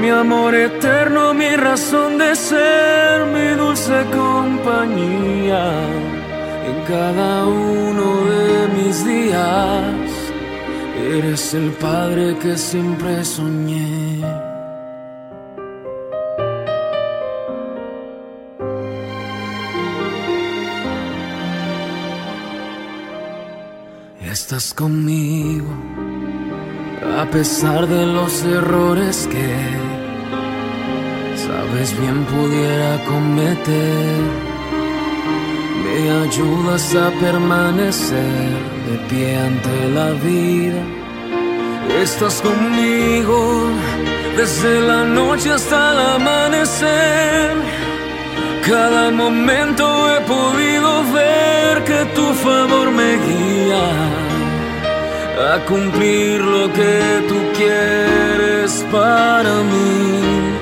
mi 0.00 0.10
amor 0.10 0.54
eterno, 0.54 1.34
mi 1.34 1.56
razón 1.56 2.18
de 2.18 2.34
ser, 2.36 3.26
mi 3.26 3.48
dulce 3.60 4.04
compañía 4.12 5.64
en 6.68 6.76
cada 6.86 7.46
uno 7.46 8.24
de 8.24 8.68
mis 8.76 9.04
días. 9.04 10.10
Eres 11.16 11.54
el 11.54 11.70
Padre 11.72 12.36
que 12.38 12.56
siempre 12.56 13.24
soñé. 13.24 14.22
Estás 24.20 24.74
conmigo 24.74 26.03
a 27.12 27.26
pesar 27.26 27.86
de 27.86 28.06
los 28.06 28.42
errores 28.44 29.28
que 29.30 29.46
sabes 31.36 31.98
bien 32.00 32.24
pudiera 32.24 33.04
cometer. 33.04 34.22
Me 35.84 36.10
ayudas 36.26 36.94
a 36.94 37.10
permanecer 37.20 38.50
de 38.88 38.96
pie 39.08 39.36
ante 39.38 39.88
la 39.90 40.10
vida. 40.12 40.82
Estás 42.02 42.40
conmigo 42.40 43.68
desde 44.36 44.80
la 44.80 45.04
noche 45.04 45.52
hasta 45.52 45.92
el 45.92 46.00
amanecer. 46.16 47.54
Cada 48.66 49.10
momento 49.10 49.84
he 50.10 50.20
podido 50.22 51.04
ver 51.12 51.84
que 51.84 52.04
tu 52.14 52.32
favor 52.32 52.90
me 52.90 53.12
guía 53.26 54.23
a 55.38 55.58
cumplir 55.66 56.40
lo 56.40 56.72
que 56.72 57.24
tú 57.28 57.36
quieres 57.56 58.84
para 58.90 59.54
mí. 59.62 60.54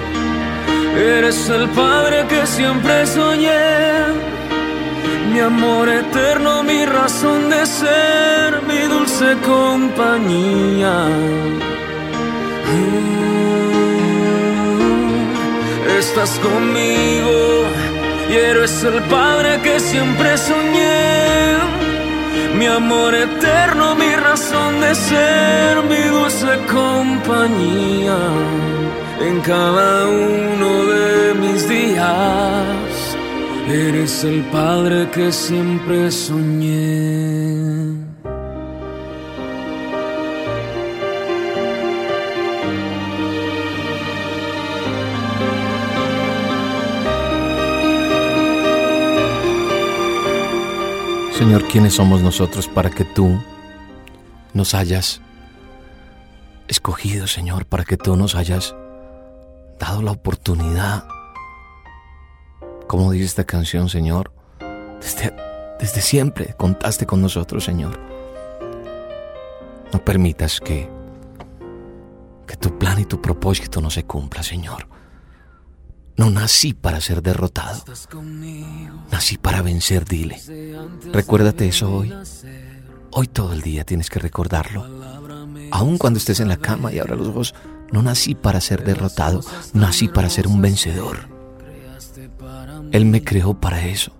Eres 0.96 1.48
el 1.50 1.68
Padre 1.70 2.26
que 2.28 2.46
siempre 2.46 3.06
soñé, 3.06 4.06
mi 5.32 5.40
amor 5.40 5.88
eterno, 5.88 6.62
mi 6.62 6.84
razón 6.84 7.50
de 7.50 7.66
ser, 7.66 8.62
mi 8.68 8.80
dulce 8.94 9.36
compañía. 9.44 11.06
Mm, 12.72 13.38
estás 15.98 16.38
conmigo 16.38 17.64
y 18.30 18.34
eres 18.34 18.84
el 18.84 19.02
Padre 19.02 19.60
que 19.62 19.80
siempre 19.80 20.38
soñé 20.38 21.61
mi 22.58 22.66
amor 22.66 23.14
eterno, 23.14 23.94
mi 23.94 24.14
razón 24.14 24.80
de 24.80 24.94
ser, 24.94 25.82
mi 25.90 26.02
dulce 26.16 26.52
compañía 26.72 28.18
en 29.20 29.40
cada 29.40 30.08
uno 30.08 30.86
de 30.86 31.34
mis 31.34 31.68
días. 31.68 33.16
Eres 33.68 34.24
el 34.24 34.42
Padre 34.50 35.08
que 35.10 35.32
siempre 35.32 36.10
soñé. 36.10 37.61
Señor, 51.42 51.66
¿quiénes 51.66 51.94
somos 51.94 52.22
nosotros 52.22 52.68
para 52.68 52.88
que 52.88 53.04
tú 53.04 53.42
nos 54.54 54.74
hayas 54.74 55.20
escogido, 56.68 57.26
Señor, 57.26 57.66
para 57.66 57.82
que 57.84 57.96
tú 57.96 58.14
nos 58.14 58.36
hayas 58.36 58.76
dado 59.80 60.02
la 60.02 60.12
oportunidad? 60.12 61.04
Como 62.86 63.10
dice 63.10 63.24
esta 63.24 63.42
canción, 63.42 63.88
Señor, 63.88 64.30
desde, 65.00 65.34
desde 65.80 66.00
siempre 66.00 66.54
contaste 66.56 67.06
con 67.06 67.20
nosotros, 67.20 67.64
Señor. 67.64 67.98
No 69.92 70.04
permitas 70.04 70.60
que, 70.60 70.88
que 72.46 72.56
tu 72.56 72.78
plan 72.78 73.00
y 73.00 73.04
tu 73.04 73.20
propósito 73.20 73.80
no 73.80 73.90
se 73.90 74.04
cumpla, 74.04 74.44
Señor. 74.44 74.91
No 76.16 76.30
nací 76.30 76.74
para 76.74 77.00
ser 77.00 77.22
derrotado. 77.22 77.84
Nací 79.10 79.38
para 79.38 79.62
vencer, 79.62 80.04
dile. 80.04 80.40
Recuérdate 81.12 81.68
eso 81.68 81.92
hoy. 81.92 82.12
Hoy 83.10 83.26
todo 83.26 83.52
el 83.52 83.62
día 83.62 83.84
tienes 83.84 84.10
que 84.10 84.18
recordarlo. 84.18 84.86
Aun 85.70 85.98
cuando 85.98 86.18
estés 86.18 86.40
en 86.40 86.48
la 86.48 86.56
cama 86.56 86.92
y 86.92 86.98
abra 86.98 87.16
los 87.16 87.28
ojos, 87.28 87.54
no 87.90 88.02
nací 88.02 88.34
para 88.34 88.60
ser 88.60 88.84
derrotado, 88.84 89.40
nací 89.74 90.08
para 90.08 90.30
ser 90.30 90.46
un 90.46 90.60
vencedor. 90.62 91.28
Él 92.90 93.06
me 93.06 93.22
creó 93.22 93.54
para 93.54 93.86
eso. 93.86 94.12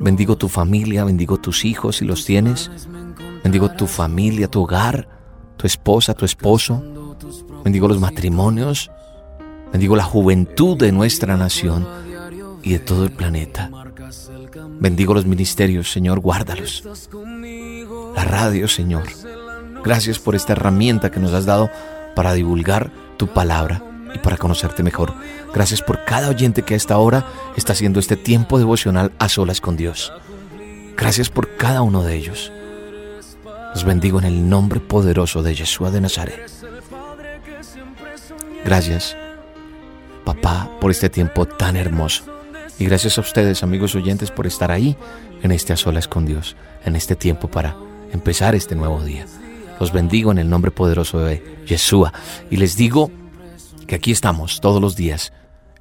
Bendigo 0.00 0.36
tu 0.36 0.48
familia, 0.48 1.04
bendigo 1.04 1.38
tus 1.38 1.64
hijos 1.64 1.96
si 1.96 2.04
los 2.04 2.24
tienes. 2.24 2.70
Bendigo 3.42 3.70
tu 3.70 3.86
familia, 3.86 4.48
tu 4.48 4.62
hogar, 4.62 5.08
tu 5.56 5.66
esposa, 5.66 6.14
tu 6.14 6.24
esposo. 6.24 6.82
Bendigo 7.62 7.88
los 7.88 8.00
matrimonios. 8.00 8.90
Bendigo 9.74 9.96
la 9.96 10.04
juventud 10.04 10.78
de 10.78 10.92
nuestra 10.92 11.36
nación 11.36 11.84
y 12.62 12.74
de 12.74 12.78
todo 12.78 13.02
el 13.02 13.10
planeta. 13.10 13.72
Bendigo 14.78 15.14
los 15.14 15.26
ministerios, 15.26 15.90
Señor, 15.90 16.20
guárdalos. 16.20 16.84
La 18.14 18.24
radio, 18.24 18.68
Señor. 18.68 19.02
Gracias 19.82 20.20
por 20.20 20.36
esta 20.36 20.52
herramienta 20.52 21.10
que 21.10 21.18
nos 21.18 21.32
has 21.32 21.44
dado 21.44 21.70
para 22.14 22.34
divulgar 22.34 22.92
tu 23.16 23.26
palabra 23.26 23.82
y 24.14 24.18
para 24.18 24.36
conocerte 24.36 24.84
mejor. 24.84 25.12
Gracias 25.52 25.82
por 25.82 26.04
cada 26.04 26.28
oyente 26.28 26.62
que 26.62 26.74
a 26.74 26.76
esta 26.76 26.96
hora 26.98 27.26
está 27.56 27.72
haciendo 27.72 27.98
este 27.98 28.14
tiempo 28.14 28.58
devocional 28.58 29.10
a 29.18 29.28
solas 29.28 29.60
con 29.60 29.76
Dios. 29.76 30.12
Gracias 30.96 31.30
por 31.30 31.56
cada 31.56 31.82
uno 31.82 32.04
de 32.04 32.14
ellos. 32.14 32.52
Los 33.74 33.82
bendigo 33.82 34.20
en 34.20 34.26
el 34.26 34.48
nombre 34.48 34.78
poderoso 34.78 35.42
de 35.42 35.56
Yeshua 35.56 35.90
de 35.90 36.00
Nazaret. 36.00 36.48
Gracias 38.64 39.16
papá, 40.24 40.70
por 40.80 40.90
este 40.90 41.08
tiempo 41.08 41.46
tan 41.46 41.76
hermoso. 41.76 42.24
Y 42.78 42.86
gracias 42.86 43.18
a 43.18 43.20
ustedes, 43.20 43.62
amigos 43.62 43.94
oyentes, 43.94 44.30
por 44.30 44.46
estar 44.46 44.70
ahí 44.70 44.96
en 45.42 45.52
este 45.52 45.72
a 45.72 45.76
solas 45.76 46.08
con 46.08 46.26
Dios, 46.26 46.56
en 46.84 46.96
este 46.96 47.14
tiempo 47.14 47.48
para 47.48 47.76
empezar 48.12 48.54
este 48.54 48.74
nuevo 48.74 49.02
día. 49.04 49.26
Los 49.78 49.92
bendigo 49.92 50.32
en 50.32 50.38
el 50.38 50.48
nombre 50.48 50.70
poderoso 50.70 51.20
de 51.20 51.42
Yeshua 51.66 52.12
y 52.50 52.56
les 52.56 52.76
digo 52.76 53.10
que 53.86 53.94
aquí 53.94 54.12
estamos 54.12 54.60
todos 54.60 54.80
los 54.80 54.96
días 54.96 55.32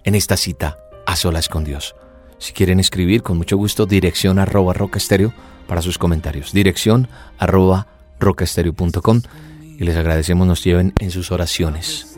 en 0.03 0.15
esta 0.15 0.37
cita 0.37 0.77
a 1.05 1.15
solas 1.15 1.49
con 1.49 1.63
Dios. 1.63 1.95
Si 2.37 2.53
quieren 2.53 2.79
escribir, 2.79 3.23
con 3.23 3.37
mucho 3.37 3.55
gusto, 3.55 3.85
dirección 3.85 4.39
arroba 4.39 4.73
rocastereo 4.73 5.33
para 5.67 5.81
sus 5.81 5.97
comentarios. 5.97 6.51
Dirección 6.51 7.07
arroba 7.37 7.87
rocastereo.com 8.19 9.21
y 9.61 9.83
les 9.83 9.95
agradecemos 9.95 10.45
nos 10.45 10.63
lleven 10.63 10.93
en 10.99 11.11
sus 11.11 11.31
oraciones 11.31 12.12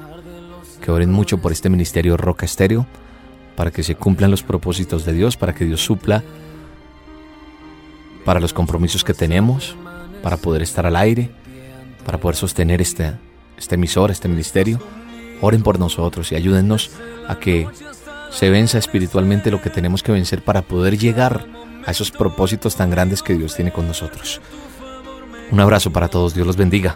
que 0.85 0.91
oren 0.91 1.11
mucho 1.11 1.39
por 1.39 1.51
este 1.51 1.67
ministerio 1.67 2.15
Roca 2.15 2.45
Estéreo, 2.45 2.85
para 3.55 3.71
que 3.71 3.81
se 3.81 3.95
cumplan 3.95 4.29
los 4.29 4.43
propósitos 4.43 5.03
de 5.03 5.13
Dios, 5.13 5.35
para 5.35 5.55
que 5.55 5.65
Dios 5.65 5.83
supla 5.83 6.23
para 8.23 8.39
los 8.39 8.53
compromisos 8.53 9.03
que 9.03 9.15
tenemos, 9.15 9.75
para 10.21 10.37
poder 10.37 10.61
estar 10.61 10.85
al 10.85 10.95
aire, 10.95 11.31
para 12.05 12.19
poder 12.19 12.35
sostener 12.35 12.81
este, 12.81 13.13
este 13.57 13.75
emisor, 13.75 14.11
este 14.11 14.27
ministerio. 14.27 14.79
Oren 15.41 15.63
por 15.63 15.79
nosotros 15.79 16.31
y 16.31 16.35
ayúdennos 16.35 16.91
a 17.27 17.39
que 17.39 17.67
se 18.29 18.51
venza 18.51 18.77
espiritualmente 18.77 19.49
lo 19.49 19.63
que 19.63 19.71
tenemos 19.71 20.03
que 20.03 20.11
vencer 20.11 20.43
para 20.43 20.61
poder 20.61 20.99
llegar 20.99 21.47
a 21.83 21.91
esos 21.91 22.11
propósitos 22.11 22.75
tan 22.75 22.91
grandes 22.91 23.23
que 23.23 23.33
Dios 23.33 23.55
tiene 23.55 23.71
con 23.71 23.87
nosotros. 23.87 24.39
Un 25.51 25.59
abrazo 25.59 25.91
para 25.91 26.09
todos, 26.09 26.35
Dios 26.35 26.45
los 26.45 26.57
bendiga. 26.57 26.95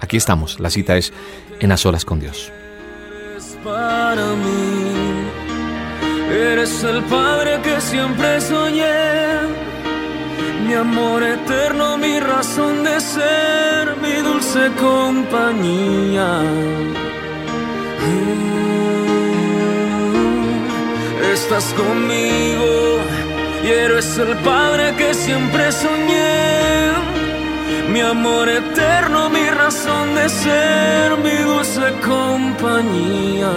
Aquí 0.00 0.16
estamos, 0.16 0.58
la 0.58 0.70
cita 0.70 0.96
es 0.96 1.12
en 1.60 1.70
a 1.70 1.76
solas 1.76 2.04
con 2.04 2.18
Dios 2.18 2.50
para 3.64 4.26
mí. 4.44 4.92
Eres 6.30 6.82
el 6.84 7.02
Padre 7.04 7.60
que 7.62 7.80
siempre 7.80 8.40
soñé, 8.40 9.40
mi 10.66 10.74
amor 10.74 11.22
eterno, 11.22 11.98
mi 11.98 12.18
razón 12.20 12.84
de 12.84 13.00
ser, 13.00 13.96
mi 14.00 14.14
dulce 14.28 14.70
compañía. 14.80 16.40
Mm, 18.04 18.52
estás 21.34 21.66
conmigo 21.74 22.98
y 23.64 23.68
eres 23.68 24.18
el 24.18 24.36
Padre 24.38 24.94
que 24.96 25.14
siempre 25.14 25.70
soñé 25.72 27.01
mi 27.92 28.00
amor 28.00 28.48
eterno, 28.48 29.28
mi 29.28 29.44
razón 29.50 30.14
de 30.14 30.28
ser, 30.28 31.18
mi 31.18 31.36
dulce 31.44 31.86
compañía 32.02 33.52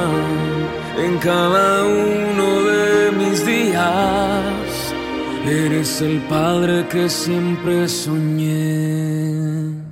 en 0.97 1.17
cada 1.19 1.85
uno 1.85 2.47
de 2.63 3.11
mis 3.11 3.45
días. 3.45 4.93
Eres 5.47 6.01
el 6.01 6.19
Padre 6.21 6.85
que 6.87 7.09
siempre 7.09 7.87
soñé. 7.87 9.84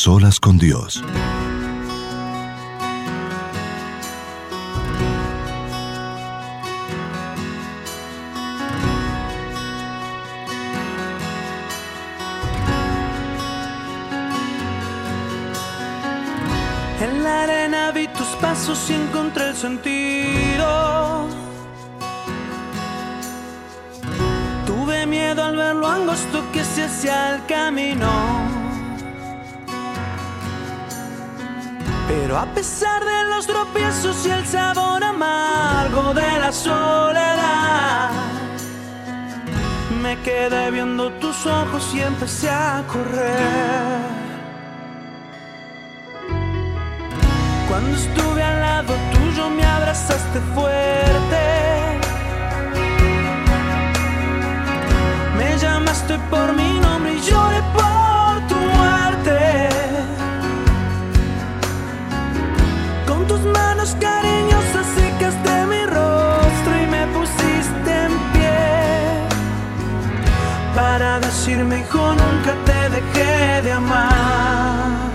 Solas 0.00 0.40
con 0.40 0.56
Dios. 0.56 1.02
En 17.02 17.22
la 17.22 17.42
arena 17.42 17.90
vi 17.90 18.08
tus 18.08 18.26
pasos 18.40 18.88
y 18.88 18.94
encontré 18.94 19.48
el 19.50 19.54
sentido. 19.54 21.28
Tuve 24.64 25.06
miedo 25.06 25.44
al 25.44 25.56
ver 25.56 25.76
lo 25.76 25.86
angosto 25.86 26.42
que 26.54 26.64
se 26.64 26.84
hacía 26.84 27.34
el 27.34 27.44
camino. 27.44 28.59
Pero 32.10 32.36
a 32.36 32.46
pesar 32.46 33.04
de 33.04 33.24
los 33.30 33.46
tropiezos 33.46 34.26
y 34.26 34.30
el 34.30 34.44
sabor 34.44 35.02
amargo 35.04 36.12
de 36.12 36.40
la 36.40 36.50
soledad, 36.50 38.10
me 40.02 40.20
quedé 40.22 40.72
viendo 40.72 41.12
tus 41.22 41.46
ojos 41.46 41.94
y 41.94 42.00
empecé 42.00 42.50
a 42.50 42.82
correr. 42.92 44.00
Cuando 47.68 47.96
estuve 47.96 48.42
al 48.42 48.60
lado 48.60 48.92
tuyo 49.12 49.48
me 49.50 49.64
abrazaste 49.64 50.40
fuerte. 50.54 51.42
Me 55.38 55.56
llamaste 55.58 56.18
por 56.28 56.52
mi 56.54 56.80
nombre 56.80 57.14
y 57.14 57.20
lloré 57.20 57.62
por 57.72 58.19
manos 63.80 63.96
cariñosas 63.98 64.86
secaste 64.94 65.66
mi 65.66 65.86
rostro 65.86 66.82
y 66.82 66.86
me 66.86 67.06
pusiste 67.14 67.90
en 68.06 68.12
pie. 68.32 69.28
Para 70.74 71.18
decirme, 71.20 71.80
hijo, 71.80 72.14
nunca 72.14 72.54
te 72.66 72.90
dejé 72.90 73.62
de 73.62 73.72
amar. 73.72 75.09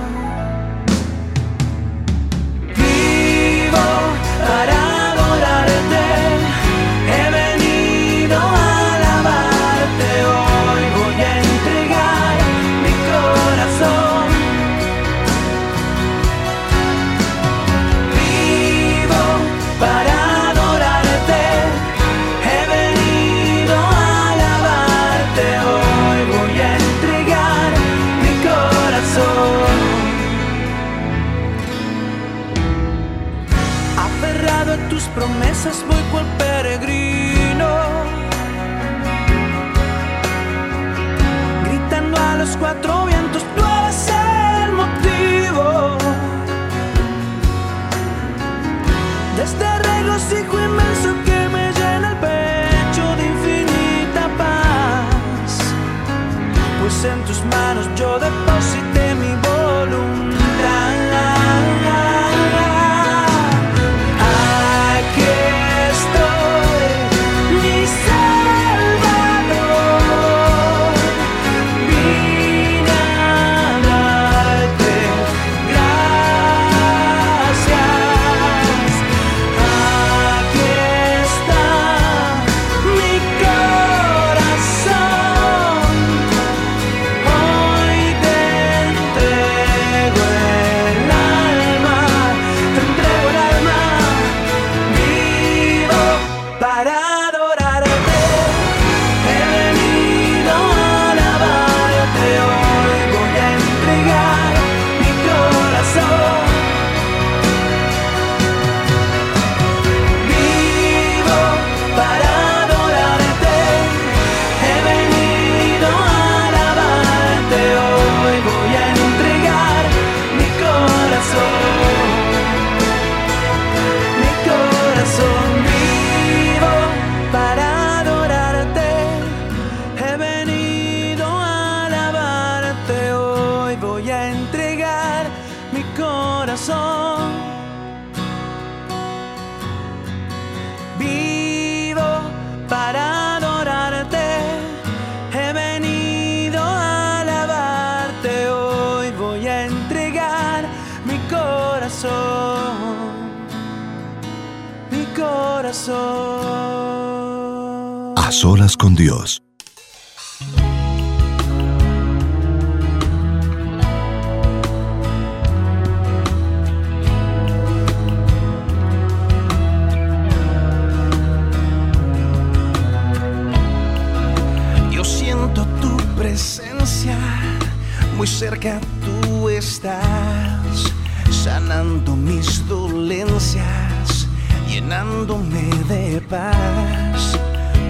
Muy 178.26 178.34
cerca 178.34 178.82
tú 179.06 179.50
estás, 179.50 180.92
sanando 181.30 182.16
mis 182.16 182.68
dolencias, 182.68 184.28
llenándome 184.68 185.70
de 185.88 186.20
paz. 186.22 187.38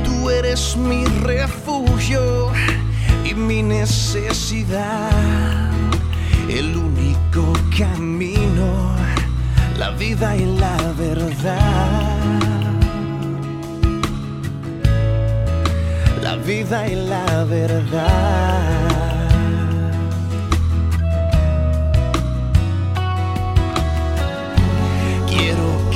Tú 0.04 0.30
eres 0.30 0.76
mi 0.76 1.06
refugio 1.06 2.52
y 3.24 3.34
mi 3.34 3.64
necesidad, 3.64 5.10
el 6.50 6.76
único 6.76 7.54
camino, 7.78 8.94
la 9.80 9.92
vida 9.92 10.36
y 10.36 10.46
la 10.58 10.78
verdad. 10.98 12.36
la 16.22 16.36
vida 16.38 16.88
y 16.90 16.96
la 16.96 17.44
verdad. 17.46 19.05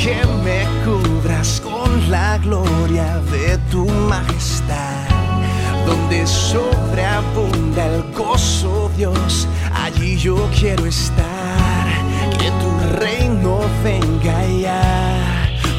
que 0.10 0.26
me 0.44 0.66
cubras 0.84 1.62
con 1.62 2.10
la 2.10 2.40
gloria 2.40 3.20
de 3.32 3.58
tu 3.72 3.86
majestad. 3.86 5.08
Donde 5.86 6.26
sobreabunda 6.26 7.86
el 7.86 8.02
gozo, 8.14 8.90
Dios, 8.98 9.48
allí 9.72 10.18
yo 10.18 10.36
quiero 10.60 10.86
estar. 10.88 11.86
Que 12.40 12.50
tu 12.62 12.72
reino 12.98 13.60
venga 13.84 14.38
ya, 14.48 14.82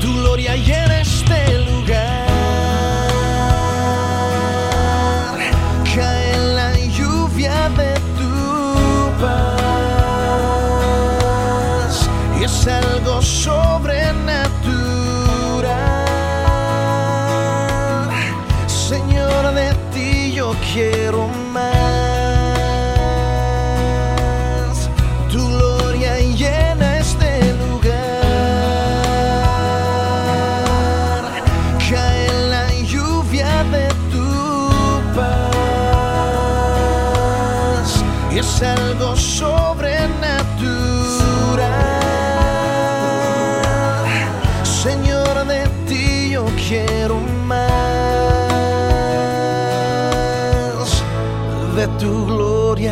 tu 0.00 0.12
gloria 0.20 0.56
y 0.56 0.72
en 0.72 0.90
este 0.92 1.58
lugar. 1.68 2.29
Jerome 20.72 21.39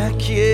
aqui 0.06 0.47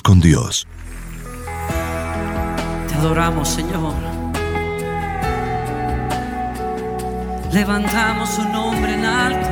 Con 0.00 0.20
Dios. 0.20 0.66
Te 2.88 2.94
adoramos, 2.94 3.48
Señor. 3.48 3.94
Levantamos 7.52 8.30
su 8.30 8.42
nombre 8.44 8.94
en 8.94 9.04
alto. 9.04 9.48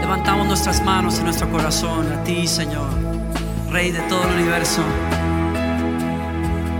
Levantamos 0.00 0.48
nuestras 0.48 0.82
manos 0.82 1.20
y 1.20 1.22
nuestro 1.22 1.48
corazón 1.50 2.12
a 2.12 2.24
ti, 2.24 2.48
Señor, 2.48 2.90
Rey 3.70 3.92
de 3.92 4.00
todo 4.08 4.24
el 4.24 4.34
universo, 4.34 4.82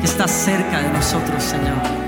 que 0.01 0.07
estás 0.07 0.33
cerca 0.33 0.81
de 0.81 0.91
nosotros, 0.91 1.43
Señor. 1.43 2.04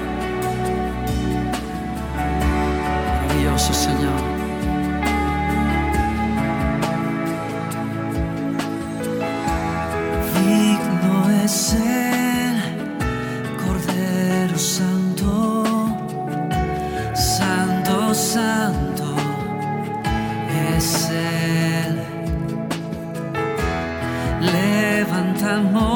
amor. 25.46 25.95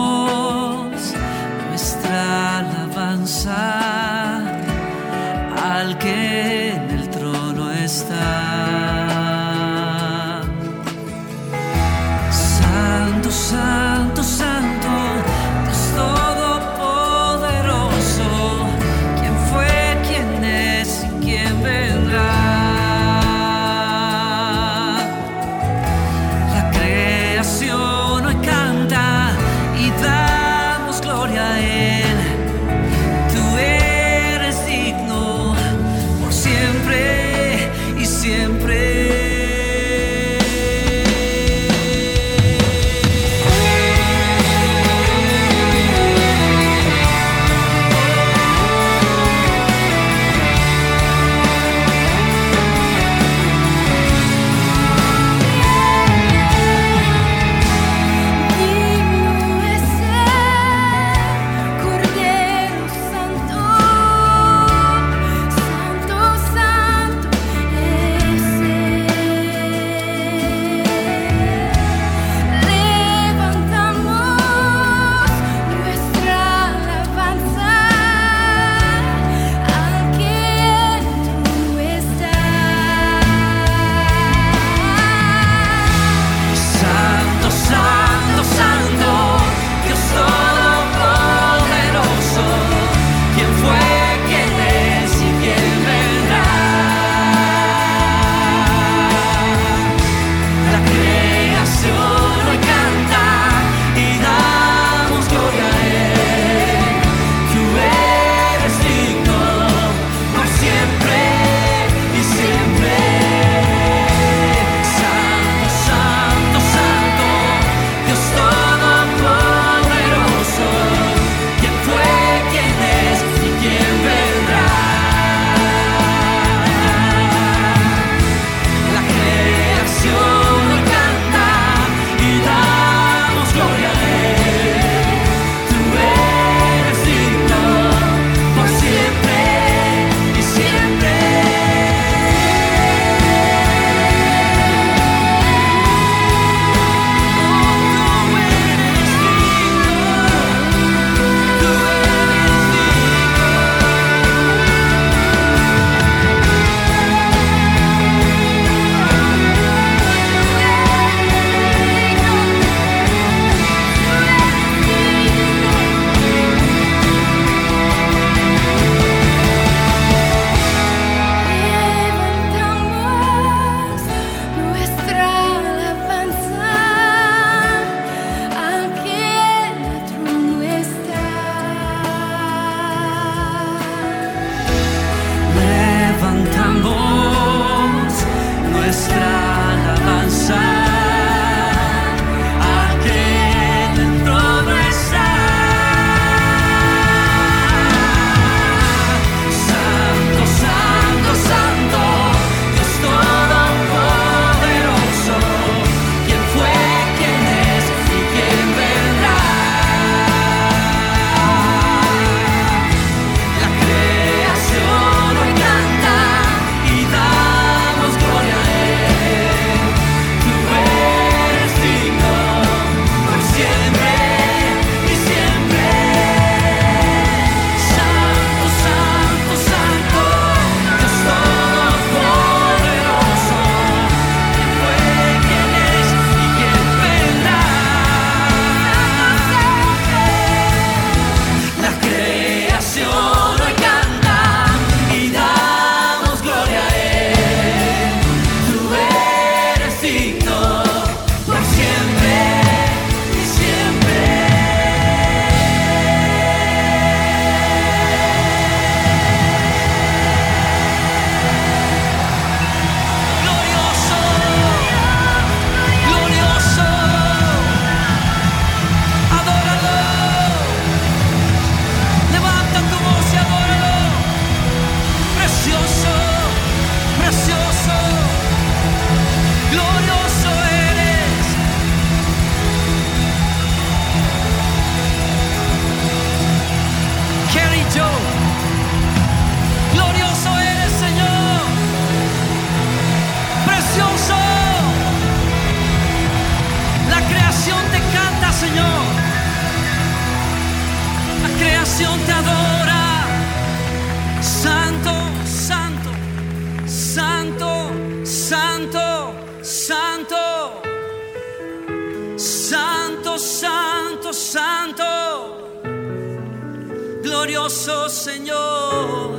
Glorioso 317.71 318.09
Señor. 318.09 319.39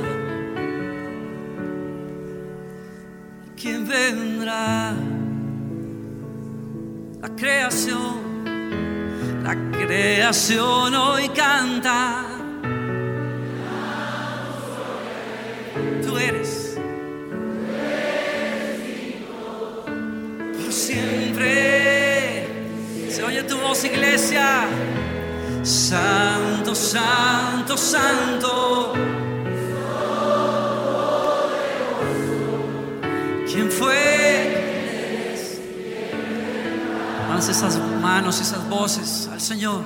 ¿Quién 3.60 3.86
vendrá? 3.86 4.94
La 7.20 7.28
creación 7.36 8.32
la 9.42 9.54
creación 9.70 10.94
hoy 10.94 11.28
canta. 11.28 12.24
Tú 16.02 16.16
eres. 16.16 16.78
Por 20.54 20.72
siempre. 20.72 22.46
Se 23.10 23.22
oye 23.24 23.42
tu 23.42 23.58
voz, 23.58 23.84
iglesia. 23.84 24.66
Santo, 25.62 26.74
santo, 26.74 27.76
santo. 27.76 28.92
¿Quién 33.46 33.70
fue? 33.70 34.22
esas 37.48 37.78
manos, 38.00 38.40
esas 38.40 38.68
voces 38.68 39.28
al 39.32 39.40
Señor. 39.40 39.84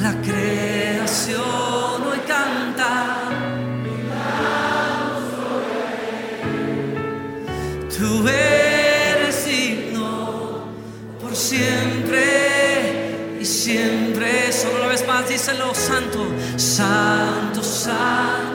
La 0.00 0.12
creación 0.22 1.42
hoy 2.10 2.18
canta. 2.26 3.16
Tú 7.96 8.26
eres 8.28 9.46
digno 9.46 10.64
por 11.20 11.36
siempre 11.36 11.93
más 15.06 15.28
díselo, 15.28 15.74
Santo, 15.74 16.26
Santo, 16.56 17.62
Santo. 17.62 18.53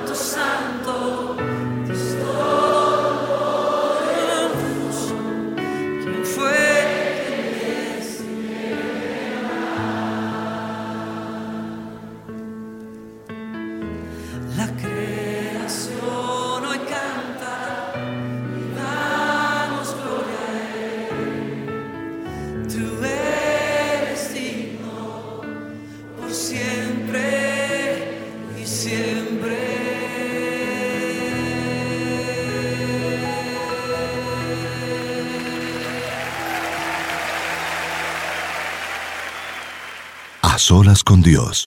Solas 40.59 41.03
con 41.03 41.21
Dios. 41.21 41.65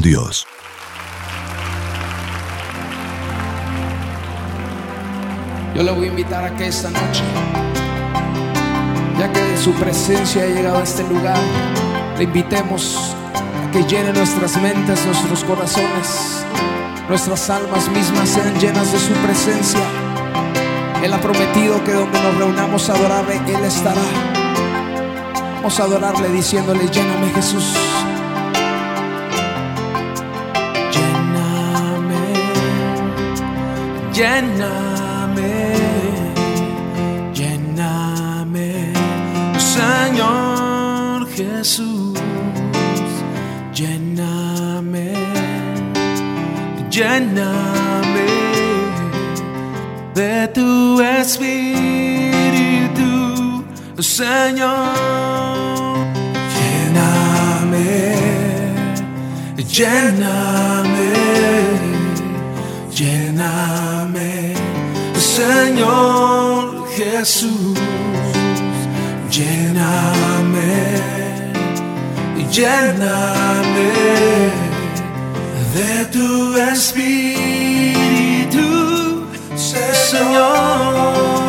Dios. 0.00 0.46
Yo 5.74 5.82
le 5.82 5.92
voy 5.92 6.06
a 6.06 6.08
invitar 6.08 6.44
a 6.44 6.56
que 6.56 6.66
esta 6.66 6.90
noche, 6.90 7.22
ya 9.18 9.32
que 9.32 9.56
su 9.56 9.72
presencia 9.74 10.42
ha 10.42 10.46
llegado 10.46 10.78
a 10.78 10.82
este 10.82 11.02
lugar, 11.04 11.38
le 12.18 12.24
invitemos 12.24 13.14
a 13.34 13.70
que 13.70 13.84
llene 13.84 14.12
nuestras 14.12 14.60
mentes, 14.60 15.04
nuestros 15.06 15.44
corazones, 15.44 16.44
nuestras 17.08 17.50
almas 17.50 17.88
mismas 17.90 18.28
sean 18.28 18.58
llenas 18.58 18.92
de 18.92 18.98
su 18.98 19.12
presencia. 19.24 19.80
Él 21.02 21.12
ha 21.12 21.20
prometido 21.20 21.82
que 21.84 21.92
donde 21.92 22.20
nos 22.20 22.36
reunamos 22.36 22.90
a 22.90 22.94
adorarle, 22.94 23.36
Él 23.46 23.64
estará. 23.64 24.02
Vamos 25.56 25.78
a 25.78 25.84
adorarle 25.84 26.28
diciéndole, 26.30 26.88
lléname 26.88 27.30
Jesús. 27.34 27.74
Lléname, 34.20 35.56
lléname, 37.32 38.70
Señor 39.74 41.26
Jesús. 41.36 42.18
Lléname, 43.72 45.12
lléname 46.90 48.30
de 50.14 50.34
tu 50.56 51.00
espíritu, 51.00 52.34
Señor. 53.98 54.96
Lléname, 56.56 57.94
lléname, 59.76 61.10
Señor 65.40 66.86
Jesús. 66.96 67.78
Lléname, 69.30 70.74
lléname 72.52 73.92
de 75.74 75.92
tu 76.12 76.28
espíritu, 76.72 77.38
Señor. 79.56 81.39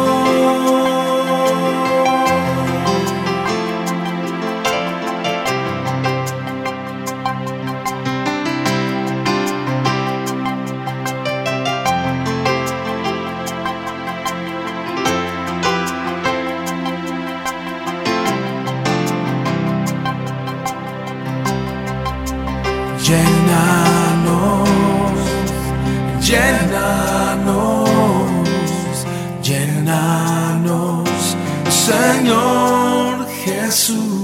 Señor 31.92 33.28
Jesús. 33.44 34.24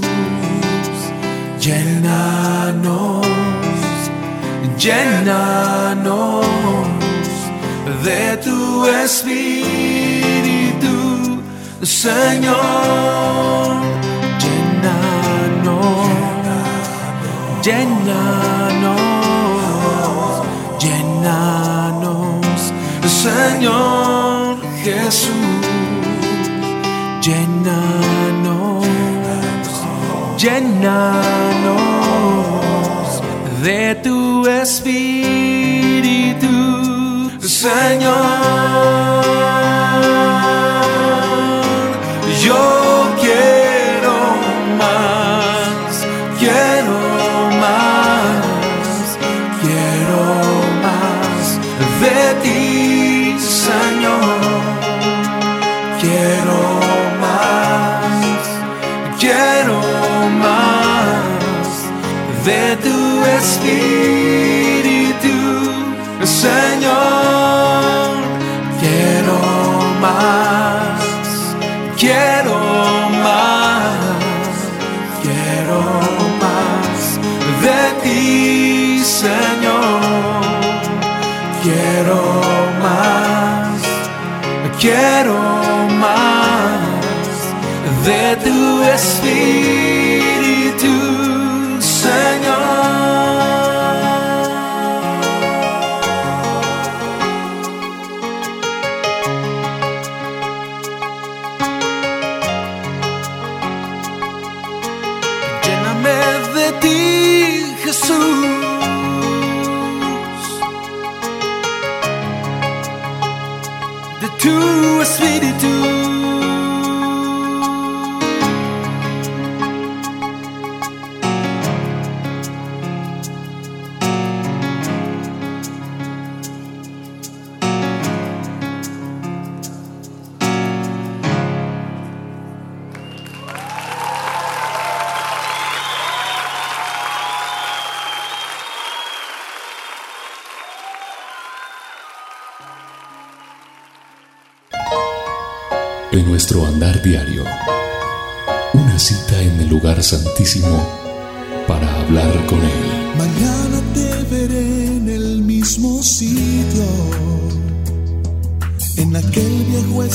Llénanos, 1.60 3.26
llénanos 4.78 6.46
de 8.04 8.36
tu 8.38 8.86
espíritu, 9.04 10.96
Señor. 11.82 12.56
Llénanos 14.44 16.08
llénanos, 17.68 19.00
llénanos, 20.82 22.60
Señor 23.06 24.56
Jesús, 24.82 25.66
llénanos, 27.28 28.86
llénanos 30.38 31.82
de 33.62 33.94
tu 34.02 34.46
espíritu, 34.46 35.68
Señor. 37.40 38.58
De 62.48 62.76
tu 62.76 63.24
espíritu, 63.36 64.07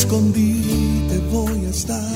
escondite 0.03 1.17
voy 1.31 1.65
a 1.65 1.69
estar. 1.69 2.12